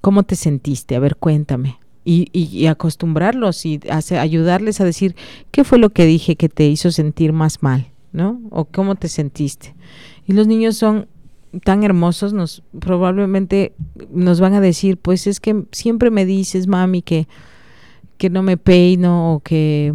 [0.00, 0.96] ¿Cómo te sentiste?
[0.96, 1.78] A ver, cuéntame.
[2.04, 5.16] Y, y, acostumbrarlos y ayudarles a decir
[5.50, 8.42] qué fue lo que dije que te hizo sentir más mal, ¿no?
[8.50, 9.74] O cómo te sentiste.
[10.26, 11.08] Y los niños son
[11.62, 13.72] tan hermosos, nos probablemente
[14.10, 17.26] nos van a decir, pues es que siempre me dices, mami, que,
[18.18, 19.94] que no me peino o que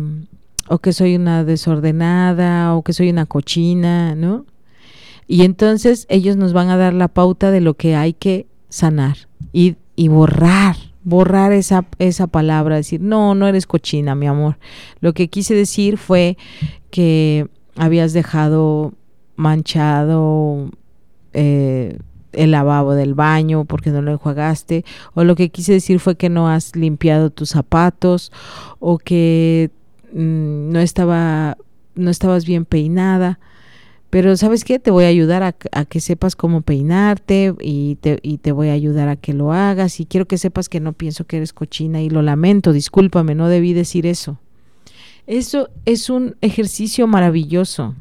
[0.69, 4.45] o que soy una desordenada o que soy una cochina, ¿no?
[5.31, 9.29] Y entonces ellos nos van a dar la pauta de lo que hay que sanar
[9.53, 14.57] y, y borrar, borrar esa, esa palabra, decir, no, no eres cochina, mi amor.
[15.01, 16.35] Lo que quise decir fue
[16.89, 18.93] que habías dejado
[19.35, 20.71] manchado
[21.33, 21.99] eh,
[22.31, 26.29] el lavabo del baño porque no lo enjuagaste, o lo que quise decir fue que
[26.29, 28.31] no has limpiado tus zapatos,
[28.79, 29.69] o que
[30.11, 31.55] mm, no estaba,
[31.93, 33.39] no estabas bien peinada.
[34.09, 38.39] Pero sabes qué, te voy a ayudar a, que sepas cómo peinarte y te, y
[38.39, 41.25] te voy a ayudar a que lo hagas y quiero que sepas que no pienso
[41.25, 44.39] que eres cochina y lo lamento, discúlpame, no debí decir eso.
[45.27, 47.93] Eso es un ejercicio maravilloso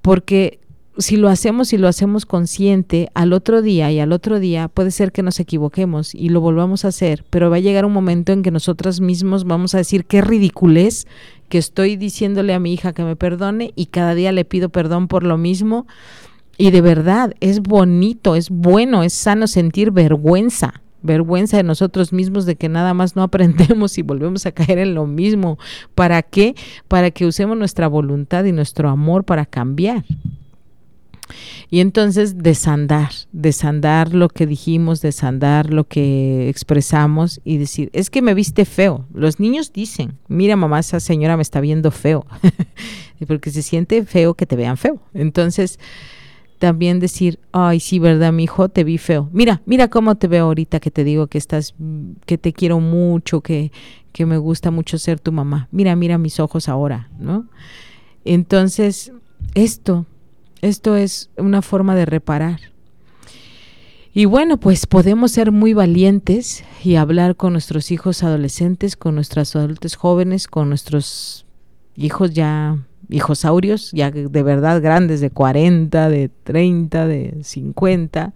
[0.00, 0.60] porque
[0.98, 4.90] si lo hacemos y lo hacemos consciente, al otro día y al otro día puede
[4.90, 8.32] ser que nos equivoquemos y lo volvamos a hacer, pero va a llegar un momento
[8.32, 11.06] en que nosotros mismos vamos a decir qué ridiculez
[11.48, 15.08] que estoy diciéndole a mi hija que me perdone y cada día le pido perdón
[15.08, 15.86] por lo mismo.
[16.58, 22.46] Y de verdad, es bonito, es bueno, es sano sentir vergüenza, vergüenza de nosotros mismos
[22.46, 25.58] de que nada más no aprendemos y volvemos a caer en lo mismo.
[25.94, 26.54] ¿Para qué?
[26.88, 30.04] Para que usemos nuestra voluntad y nuestro amor para cambiar.
[31.70, 38.22] Y entonces desandar, desandar lo que dijimos, desandar lo que expresamos y decir, es que
[38.22, 39.06] me viste feo.
[39.12, 42.26] Los niños dicen, mira mamá, esa señora me está viendo feo,
[43.26, 45.00] porque se siente feo que te vean feo.
[45.14, 45.78] Entonces,
[46.62, 49.28] también decir, ay, sí, verdad, mi hijo, te vi feo.
[49.32, 51.74] Mira, mira cómo te veo ahorita que te digo que estás,
[52.24, 53.72] que te quiero mucho, que,
[54.12, 55.66] que me gusta mucho ser tu mamá.
[55.72, 57.48] Mira, mira mis ojos ahora, ¿no?
[58.24, 59.12] Entonces,
[59.54, 60.06] esto,
[60.62, 62.72] esto es una forma de reparar.
[64.14, 69.56] Y bueno, pues podemos ser muy valientes y hablar con nuestros hijos adolescentes, con nuestros
[69.56, 71.46] adultos jóvenes, con nuestros
[71.96, 78.34] hijos ya, hijosaurios, ya de verdad grandes, de 40, de 30, de 50.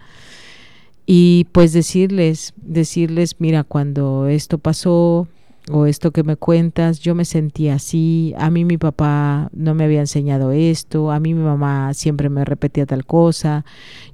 [1.05, 5.29] Y pues decirles, decirles, mira, cuando esto pasó,
[5.71, 9.85] o esto que me cuentas, yo me sentía así, a mí mi papá no me
[9.85, 13.65] había enseñado esto, a mí mi mamá siempre me repetía tal cosa,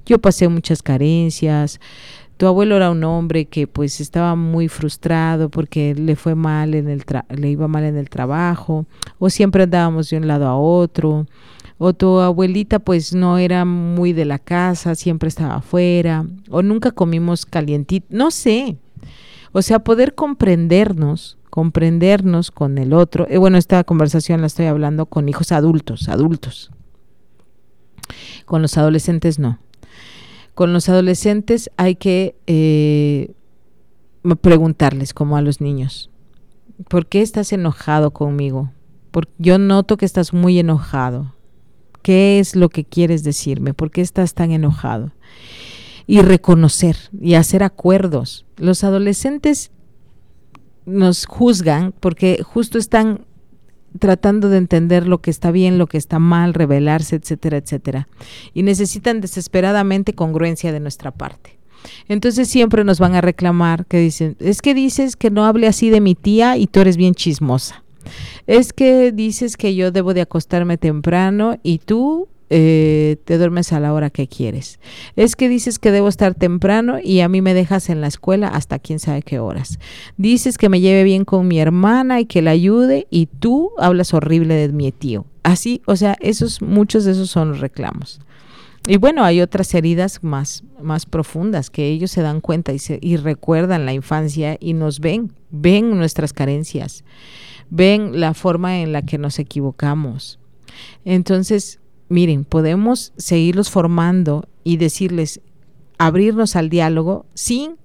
[0.05, 1.79] yo pasé muchas carencias,
[2.37, 6.89] tu abuelo era un hombre que pues estaba muy frustrado porque le fue mal en
[6.89, 8.85] el le iba mal en el trabajo
[9.19, 11.27] o siempre andábamos de un lado a otro
[11.77, 16.91] o tu abuelita pues no era muy de la casa, siempre estaba afuera o nunca
[16.91, 18.77] comimos calientito, no sé.
[19.51, 23.27] O sea, poder comprendernos comprendernos con el otro.
[23.29, 26.71] Y bueno, esta conversación la estoy hablando con hijos adultos, adultos.
[28.45, 29.59] Con los adolescentes no.
[30.55, 33.33] Con los adolescentes hay que eh,
[34.41, 36.09] preguntarles, como a los niños,
[36.89, 38.71] ¿por qué estás enojado conmigo?
[39.11, 41.35] Porque yo noto que estás muy enojado.
[42.01, 43.75] ¿Qué es lo que quieres decirme?
[43.75, 45.11] ¿Por qué estás tan enojado?
[46.07, 48.43] Y reconocer y hacer acuerdos.
[48.57, 49.69] Los adolescentes
[50.85, 53.25] nos juzgan porque justo están
[53.99, 58.07] tratando de entender lo que está bien, lo que está mal, revelarse, etcétera, etcétera.
[58.53, 61.59] Y necesitan desesperadamente congruencia de nuestra parte.
[62.07, 65.89] Entonces siempre nos van a reclamar que dicen, es que dices que no hable así
[65.89, 67.83] de mi tía y tú eres bien chismosa.
[68.47, 73.79] Es que dices que yo debo de acostarme temprano y tú eh, te duermes a
[73.79, 74.79] la hora que quieres.
[75.15, 78.47] Es que dices que debo estar temprano y a mí me dejas en la escuela
[78.47, 79.79] hasta quién sabe qué horas.
[80.17, 84.13] Dices que me lleve bien con mi hermana y que la ayude y tú hablas
[84.13, 85.25] horrible de mi tío.
[85.41, 88.21] Así, o sea, esos, muchos de esos son los reclamos.
[88.85, 93.17] Y bueno, hay otras heridas más, más profundas que ellos se dan cuenta y, y
[93.17, 97.03] recuerdan la infancia y nos ven, ven nuestras carencias,
[97.71, 100.37] ven la forma en la que nos equivocamos.
[101.03, 101.79] Entonces,
[102.13, 105.41] miren, podemos seguirlos formando y decirles,
[105.97, 107.77] abrirnos al diálogo sin,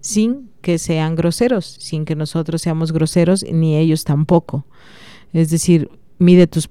[0.00, 4.64] sin que sean groseros, sin que nosotros seamos groseros ni ellos tampoco.
[5.34, 6.68] Es decir, mide tus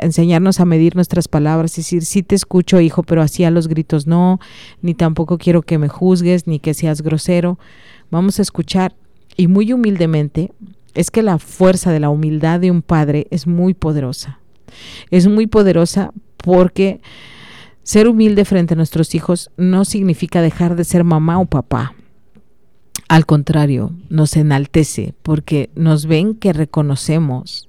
[0.00, 3.66] enseñarnos a medir nuestras palabras, es decir, sí te escucho, hijo, pero así a los
[3.66, 4.38] gritos no,
[4.80, 7.58] ni tampoco quiero que me juzgues, ni que seas grosero.
[8.12, 8.94] Vamos a escuchar
[9.36, 10.52] y muy humildemente,
[10.94, 14.38] es que la fuerza de la humildad de un padre es muy poderosa.
[15.10, 17.00] Es muy poderosa porque
[17.82, 21.94] ser humilde frente a nuestros hijos no significa dejar de ser mamá o papá.
[23.08, 27.68] Al contrario, nos enaltece porque nos ven que reconocemos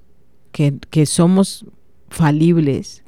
[0.52, 1.64] que, que somos
[2.10, 3.02] falibles,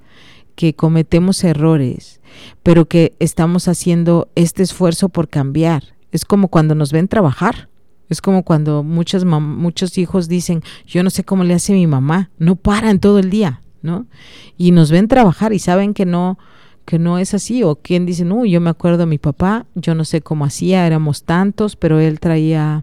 [0.55, 2.21] que cometemos errores,
[2.63, 5.95] pero que estamos haciendo este esfuerzo por cambiar.
[6.11, 7.69] Es como cuando nos ven trabajar.
[8.09, 12.31] Es como cuando muchos, muchos hijos dicen, yo no sé cómo le hace mi mamá,
[12.39, 13.62] no paran todo el día.
[13.83, 14.07] ¿No?
[14.57, 16.39] Y nos ven trabajar y saben que no
[16.85, 19.95] que no es así o quien dice, "No, yo me acuerdo de mi papá, yo
[19.95, 22.83] no sé cómo hacía, éramos tantos, pero él traía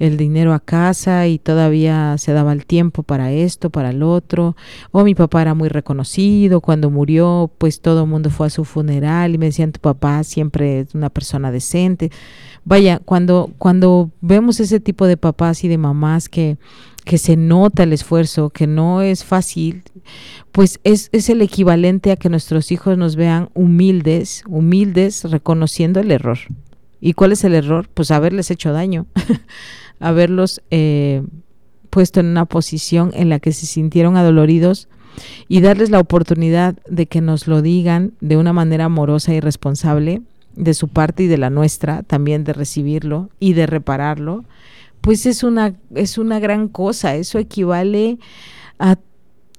[0.00, 4.56] el dinero a casa y todavía se daba el tiempo para esto, para el otro.
[4.92, 8.64] O mi papá era muy reconocido, cuando murió, pues todo el mundo fue a su
[8.64, 12.10] funeral y me decían, tu papá siempre es una persona decente.
[12.64, 16.56] Vaya, cuando, cuando vemos ese tipo de papás y de mamás que
[17.10, 19.82] que se nota el esfuerzo, que no es fácil,
[20.52, 26.12] pues es, es, el equivalente a que nuestros hijos nos vean humildes, humildes, reconociendo el
[26.12, 26.38] error.
[27.00, 27.88] ¿Y cuál es el error?
[27.92, 29.06] Pues haberles hecho daño,
[29.98, 31.24] haberlos eh,
[31.90, 34.86] puesto en una posición en la que se sintieron adoloridos
[35.48, 40.22] y darles la oportunidad de que nos lo digan de una manera amorosa y responsable
[40.54, 44.44] de su parte y de la nuestra, también de recibirlo y de repararlo
[45.00, 47.14] pues es una, es una gran cosa.
[47.16, 48.18] Eso equivale
[48.78, 48.96] a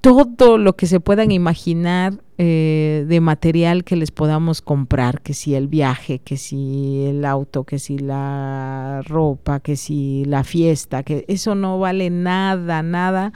[0.00, 5.54] todo lo que se puedan imaginar eh, de material que les podamos comprar, que si
[5.54, 11.24] el viaje, que si el auto, que si la ropa, que si la fiesta, que
[11.28, 13.32] eso no vale nada, nada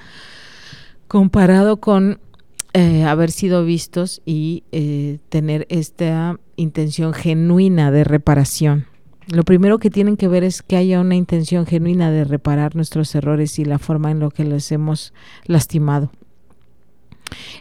[1.06, 2.18] comparado con
[2.72, 8.86] eh, haber sido vistos y eh, tener esta intención genuina de reparación.
[9.28, 13.12] Lo primero que tienen que ver es que haya una intención genuina de reparar nuestros
[13.14, 15.12] errores y la forma en la que les hemos
[15.46, 16.12] lastimado.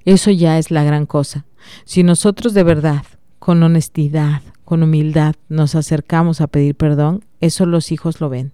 [0.05, 1.45] Eso ya es la gran cosa.
[1.83, 3.03] Si nosotros de verdad,
[3.39, 8.51] con honestidad, con humildad, nos acercamos a pedir perdón, eso los hijos lo ven.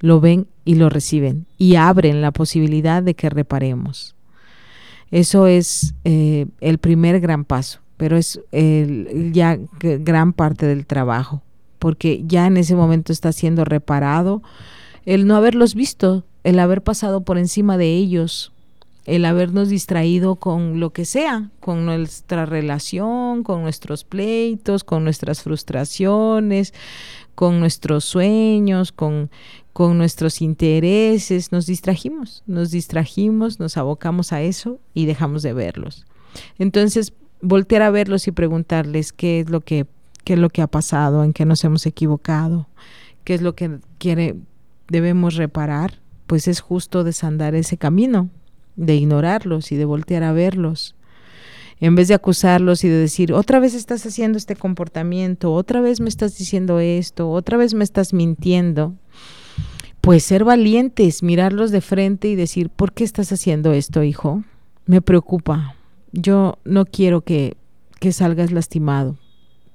[0.00, 4.16] Lo ven y lo reciben y abren la posibilidad de que reparemos.
[5.12, 11.42] Eso es eh, el primer gran paso, pero es ya gran parte del trabajo
[11.80, 14.42] porque ya en ese momento está siendo reparado,
[15.04, 18.52] el no haberlos visto, el haber pasado por encima de ellos,
[19.06, 25.42] el habernos distraído con lo que sea, con nuestra relación, con nuestros pleitos, con nuestras
[25.42, 26.74] frustraciones,
[27.34, 29.30] con nuestros sueños, con,
[29.72, 36.06] con nuestros intereses, nos distrajimos, nos distrajimos, nos abocamos a eso y dejamos de verlos.
[36.58, 39.86] Entonces, voltear a verlos y preguntarles qué es lo que,
[40.24, 42.68] qué es lo que ha pasado, en qué nos hemos equivocado,
[43.24, 44.36] qué es lo que quiere,
[44.88, 48.28] debemos reparar, pues es justo desandar ese camino,
[48.76, 50.94] de ignorarlos y de voltear a verlos.
[51.80, 56.00] En vez de acusarlos y de decir, otra vez estás haciendo este comportamiento, otra vez
[56.00, 58.94] me estás diciendo esto, otra vez me estás mintiendo,
[60.02, 64.44] pues ser valientes, mirarlos de frente y decir, ¿por qué estás haciendo esto, hijo?
[64.84, 65.74] Me preocupa,
[66.12, 67.56] yo no quiero que,
[67.98, 69.16] que salgas lastimado.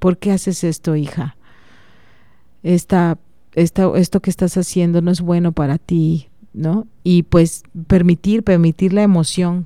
[0.05, 1.35] ¿Por qué haces esto, hija?
[2.61, 3.17] Esta,
[3.55, 6.85] esta, esto que estás haciendo no es bueno para ti, ¿no?
[7.03, 9.65] Y pues permitir, permitir la emoción,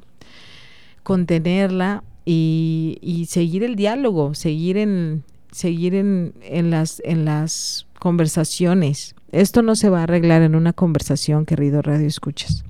[1.03, 9.15] contenerla y, seguir el diálogo, seguir en, seguir en, en, las, en las conversaciones.
[9.33, 12.63] Esto no se va a arreglar en una conversación, querido Radio Escuchas.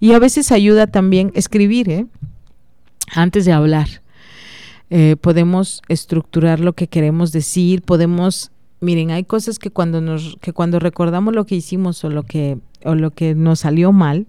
[0.00, 2.06] Y a veces ayuda también escribir, ¿eh?
[3.14, 4.02] antes de hablar.
[4.96, 10.52] Eh, podemos estructurar lo que queremos decir, podemos, miren, hay cosas que cuando nos, que
[10.52, 14.28] cuando recordamos lo que hicimos o lo que, o lo que nos salió mal,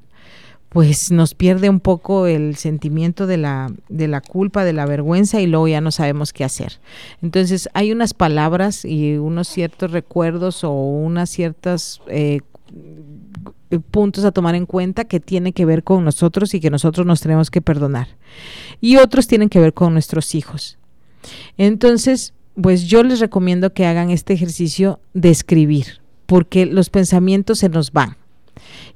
[0.70, 5.39] pues nos pierde un poco el sentimiento de la, de la culpa, de la vergüenza
[5.39, 6.80] y luego ya no sabemos qué hacer.
[7.22, 12.39] Entonces hay unas palabras y unos ciertos recuerdos o unas ciertas eh,
[13.91, 17.21] puntos a tomar en cuenta que tiene que ver con nosotros y que nosotros nos
[17.21, 18.07] tenemos que perdonar.
[18.81, 20.77] Y otros tienen que ver con nuestros hijos.
[21.57, 27.69] Entonces, pues yo les recomiendo que hagan este ejercicio de escribir, porque los pensamientos se
[27.69, 28.17] nos van.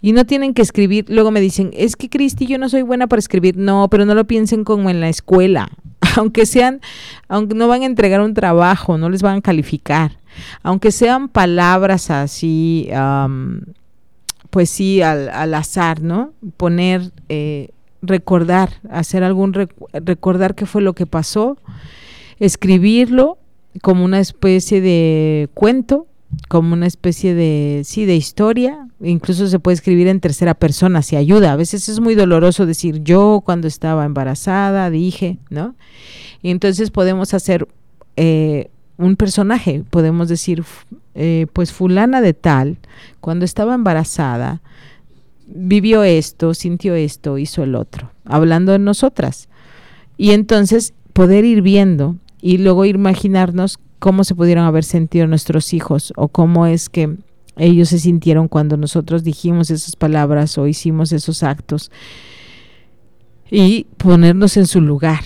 [0.01, 3.07] Y no tienen que escribir, luego me dicen, es que Cristi, yo no soy buena
[3.07, 3.57] para escribir.
[3.57, 5.69] No, pero no lo piensen como en la escuela.
[6.15, 6.79] Aunque sean,
[7.27, 10.17] aunque no van a entregar un trabajo, no les van a calificar.
[10.63, 12.89] Aunque sean palabras así,
[14.49, 16.33] pues sí, al, al, azar, ¿no?
[16.57, 17.69] Poner, eh,
[18.01, 19.53] recordar, hacer algún,
[19.93, 21.57] recordar qué fue lo que pasó,
[22.39, 23.37] escribirlo
[23.81, 26.07] como una especie de cuento,
[26.47, 31.15] como una especie de, sí, de historia, incluso se puede escribir en tercera persona, si
[31.15, 31.53] ayuda.
[31.53, 35.75] A veces es muy doloroso decir yo cuando estaba embarazada dije, ¿no?
[36.41, 37.67] Y entonces podemos hacer
[38.15, 38.69] eh,
[38.99, 40.65] un personaje, podemos decir,
[41.15, 42.77] eh, pues fulana de tal,
[43.21, 44.61] cuando estaba embarazada,
[45.47, 49.47] vivió esto, sintió esto, hizo el otro, hablando de nosotras.
[50.17, 56.11] Y entonces poder ir viendo y luego imaginarnos cómo se pudieron haber sentido nuestros hijos
[56.17, 57.17] o cómo es que
[57.55, 61.89] ellos se sintieron cuando nosotros dijimos esas palabras o hicimos esos actos
[63.49, 65.23] y ponernos en su lugar,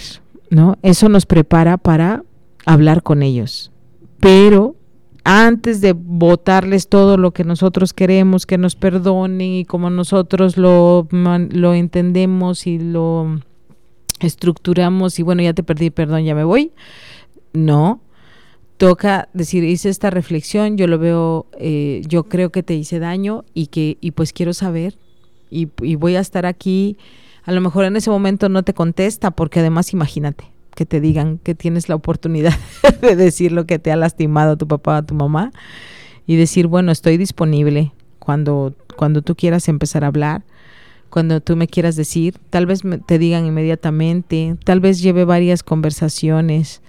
[0.52, 0.78] ¿no?
[0.84, 2.24] Eso nos prepara para
[2.66, 3.72] hablar con ellos.
[4.20, 4.76] Pero
[5.24, 11.08] antes de votarles todo lo que nosotros queremos que nos perdonen y como nosotros lo,
[11.12, 13.40] lo entendemos y lo
[14.20, 16.72] estructuramos y bueno, ya te perdí, perdón, ya me voy.
[17.54, 18.02] No,
[18.78, 23.46] toca decir, hice esta reflexión, yo lo veo, eh, yo creo que te hice daño
[23.54, 24.96] y que, y pues quiero saber
[25.50, 26.98] y, y voy a estar aquí.
[27.44, 31.38] A lo mejor en ese momento no te contesta porque además imagínate, que te digan
[31.38, 32.54] que tienes la oportunidad
[33.02, 35.52] de decir lo que te ha lastimado tu papá o tu mamá
[36.26, 40.44] y decir, bueno, estoy disponible cuando, cuando tú quieras empezar a hablar,
[41.10, 46.82] cuando tú me quieras decir, tal vez te digan inmediatamente, tal vez lleve varias conversaciones.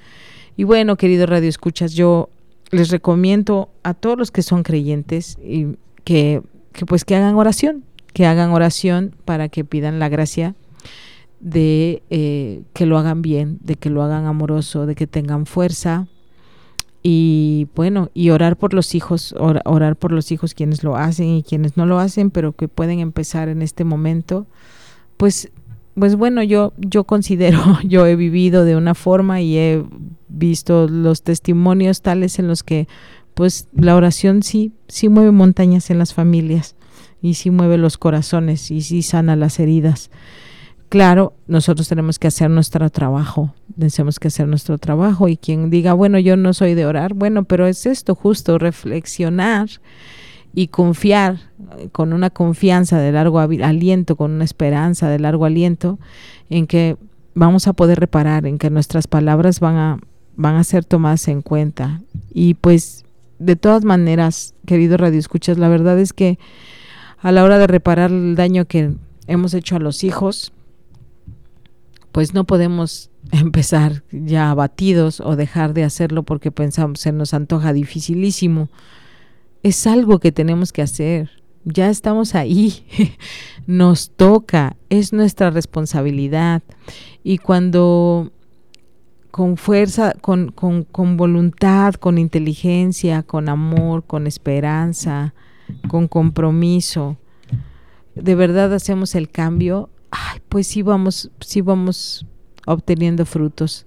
[0.56, 2.30] Y bueno, querido Radio Escuchas, yo
[2.70, 7.84] les recomiendo a todos los que son creyentes y que, que pues que hagan oración,
[8.12, 10.54] que hagan oración para que pidan la gracia
[11.40, 16.08] de eh, que lo hagan bien, de que lo hagan amoroso, de que tengan fuerza
[17.06, 21.42] y bueno, y orar por los hijos, orar por los hijos quienes lo hacen y
[21.42, 24.46] quienes no lo hacen, pero que pueden empezar en este momento,
[25.18, 25.50] pues
[25.94, 29.84] pues bueno, yo yo considero, yo he vivido de una forma y he
[30.28, 32.88] visto los testimonios tales en los que
[33.34, 36.74] pues la oración sí sí mueve montañas en las familias
[37.20, 40.10] y sí mueve los corazones y sí sana las heridas
[40.88, 45.92] claro, nosotros tenemos que hacer nuestro trabajo, tenemos que hacer nuestro trabajo y quien diga,
[45.92, 49.68] bueno, yo no soy de orar, bueno, pero es esto justo, reflexionar
[50.54, 51.40] y confiar
[51.78, 55.98] eh, con una confianza de largo aliento, con una esperanza de largo aliento
[56.48, 56.96] en que
[57.34, 59.98] vamos a poder reparar, en que nuestras palabras van a,
[60.36, 62.00] van a ser tomadas en cuenta.
[62.32, 63.04] Y pues,
[63.38, 66.38] de todas maneras, querido Radio Escuchas, la verdad es que
[67.20, 68.92] a la hora de reparar el daño que
[69.26, 70.52] hemos hecho a los hijos,
[72.14, 77.72] pues no podemos empezar ya abatidos o dejar de hacerlo porque pensamos se nos antoja
[77.72, 78.68] dificilísimo.
[79.64, 82.86] Es algo que tenemos que hacer, ya estamos ahí,
[83.66, 86.62] nos toca, es nuestra responsabilidad.
[87.24, 88.30] Y cuando
[89.32, 95.34] con fuerza, con, con, con, voluntad, con inteligencia, con amor, con esperanza,
[95.88, 97.16] con compromiso,
[98.14, 102.26] de verdad hacemos el cambio, ay, pues sí vamos, sí vamos
[102.66, 103.86] obteniendo frutos.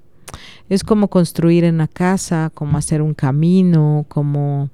[0.70, 4.70] Es como construir una casa, como hacer un camino, como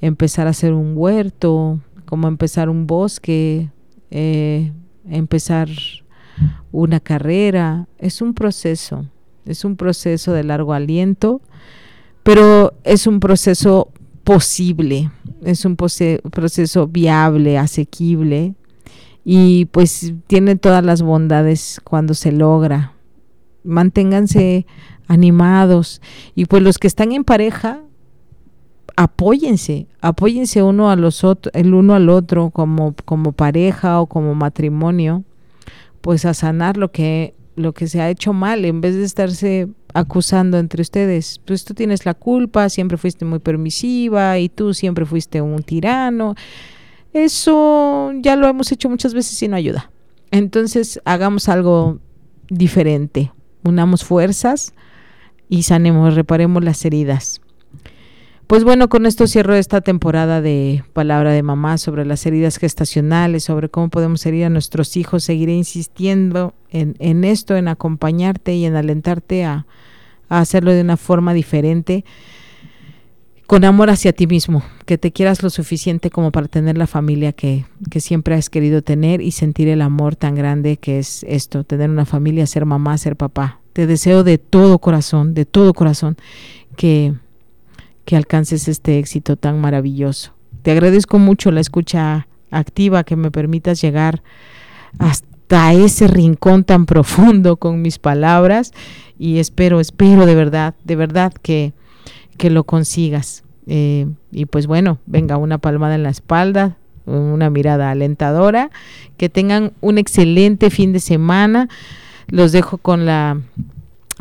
[0.00, 3.70] empezar a hacer un huerto, como empezar un bosque,
[4.10, 4.72] eh,
[5.08, 5.68] empezar
[6.72, 7.88] una carrera.
[7.98, 9.06] Es un proceso,
[9.44, 11.40] es un proceso de largo aliento,
[12.22, 13.90] pero es un proceso
[14.22, 15.10] posible,
[15.42, 18.54] es un proceso viable, asequible
[19.24, 22.92] y pues tiene todas las bondades cuando se logra.
[23.64, 24.66] Manténganse
[25.08, 26.00] animados
[26.34, 27.80] y pues los que están en pareja
[28.96, 34.34] apóyense, apóyense uno a los otros, el uno al otro como, como pareja o como
[34.34, 35.24] matrimonio,
[36.00, 39.68] pues a sanar lo que, lo que se ha hecho mal, en vez de estarse
[39.94, 45.06] acusando entre ustedes, pues tú tienes la culpa, siempre fuiste muy permisiva y tú siempre
[45.06, 46.34] fuiste un tirano.
[47.14, 49.90] Eso ya lo hemos hecho muchas veces y no ayuda.
[50.30, 52.00] Entonces hagamos algo
[52.48, 54.74] diferente, unamos fuerzas
[55.48, 57.40] y sanemos, reparemos las heridas.
[58.46, 63.44] Pues bueno, con esto cierro esta temporada de Palabra de Mamá sobre las heridas gestacionales,
[63.44, 65.24] sobre cómo podemos herir a nuestros hijos.
[65.24, 69.66] Seguiré insistiendo en, esto, en acompañarte y en alentarte a,
[70.28, 72.04] hacerlo de una forma diferente,
[73.46, 77.32] con amor hacia ti mismo, que te quieras lo suficiente como para tener la familia
[77.32, 81.64] que, que siempre has querido tener y sentir el amor tan grande que es esto,
[81.64, 83.60] tener una familia, ser mamá, ser papá.
[83.72, 86.16] Te deseo de todo corazón, de todo corazón,
[86.76, 87.14] que
[88.04, 90.32] que alcances este éxito tan maravilloso.
[90.62, 94.22] Te agradezco mucho la escucha activa que me permitas llegar
[94.98, 98.72] hasta ese rincón tan profundo con mis palabras
[99.18, 101.72] y espero, espero de verdad, de verdad que,
[102.36, 103.44] que lo consigas.
[103.66, 106.76] Eh, y pues bueno, venga una palmada en la espalda,
[107.06, 108.70] una mirada alentadora,
[109.16, 111.68] que tengan un excelente fin de semana.
[112.28, 113.40] Los dejo con la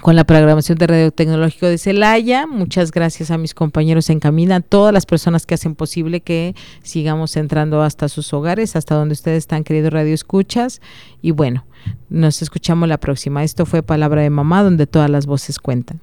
[0.02, 2.48] con la programación de Radio Tecnológico de Celaya.
[2.48, 6.56] Muchas gracias a mis compañeros en Camina, a todas las personas que hacen posible que
[6.82, 10.82] sigamos entrando hasta sus hogares, hasta donde ustedes están, queridos Radio Escuchas.
[11.22, 11.66] Y bueno,
[12.10, 13.44] nos escuchamos la próxima.
[13.44, 16.02] Esto fue Palabra de Mamá, donde todas las voces cuentan.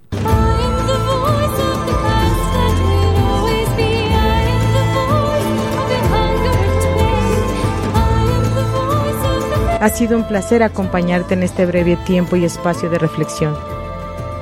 [9.81, 13.57] Ha sido un placer acompañarte en este breve tiempo y espacio de reflexión.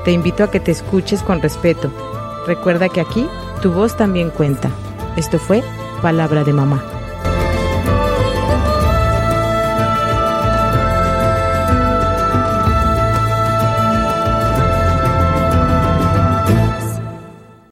[0.04, 1.92] Te invito a que te escuches con respeto.
[2.48, 3.28] Recuerda que aquí
[3.62, 4.68] tu voz también cuenta.
[5.16, 5.62] Esto fue
[6.02, 6.97] Palabra de Mamá.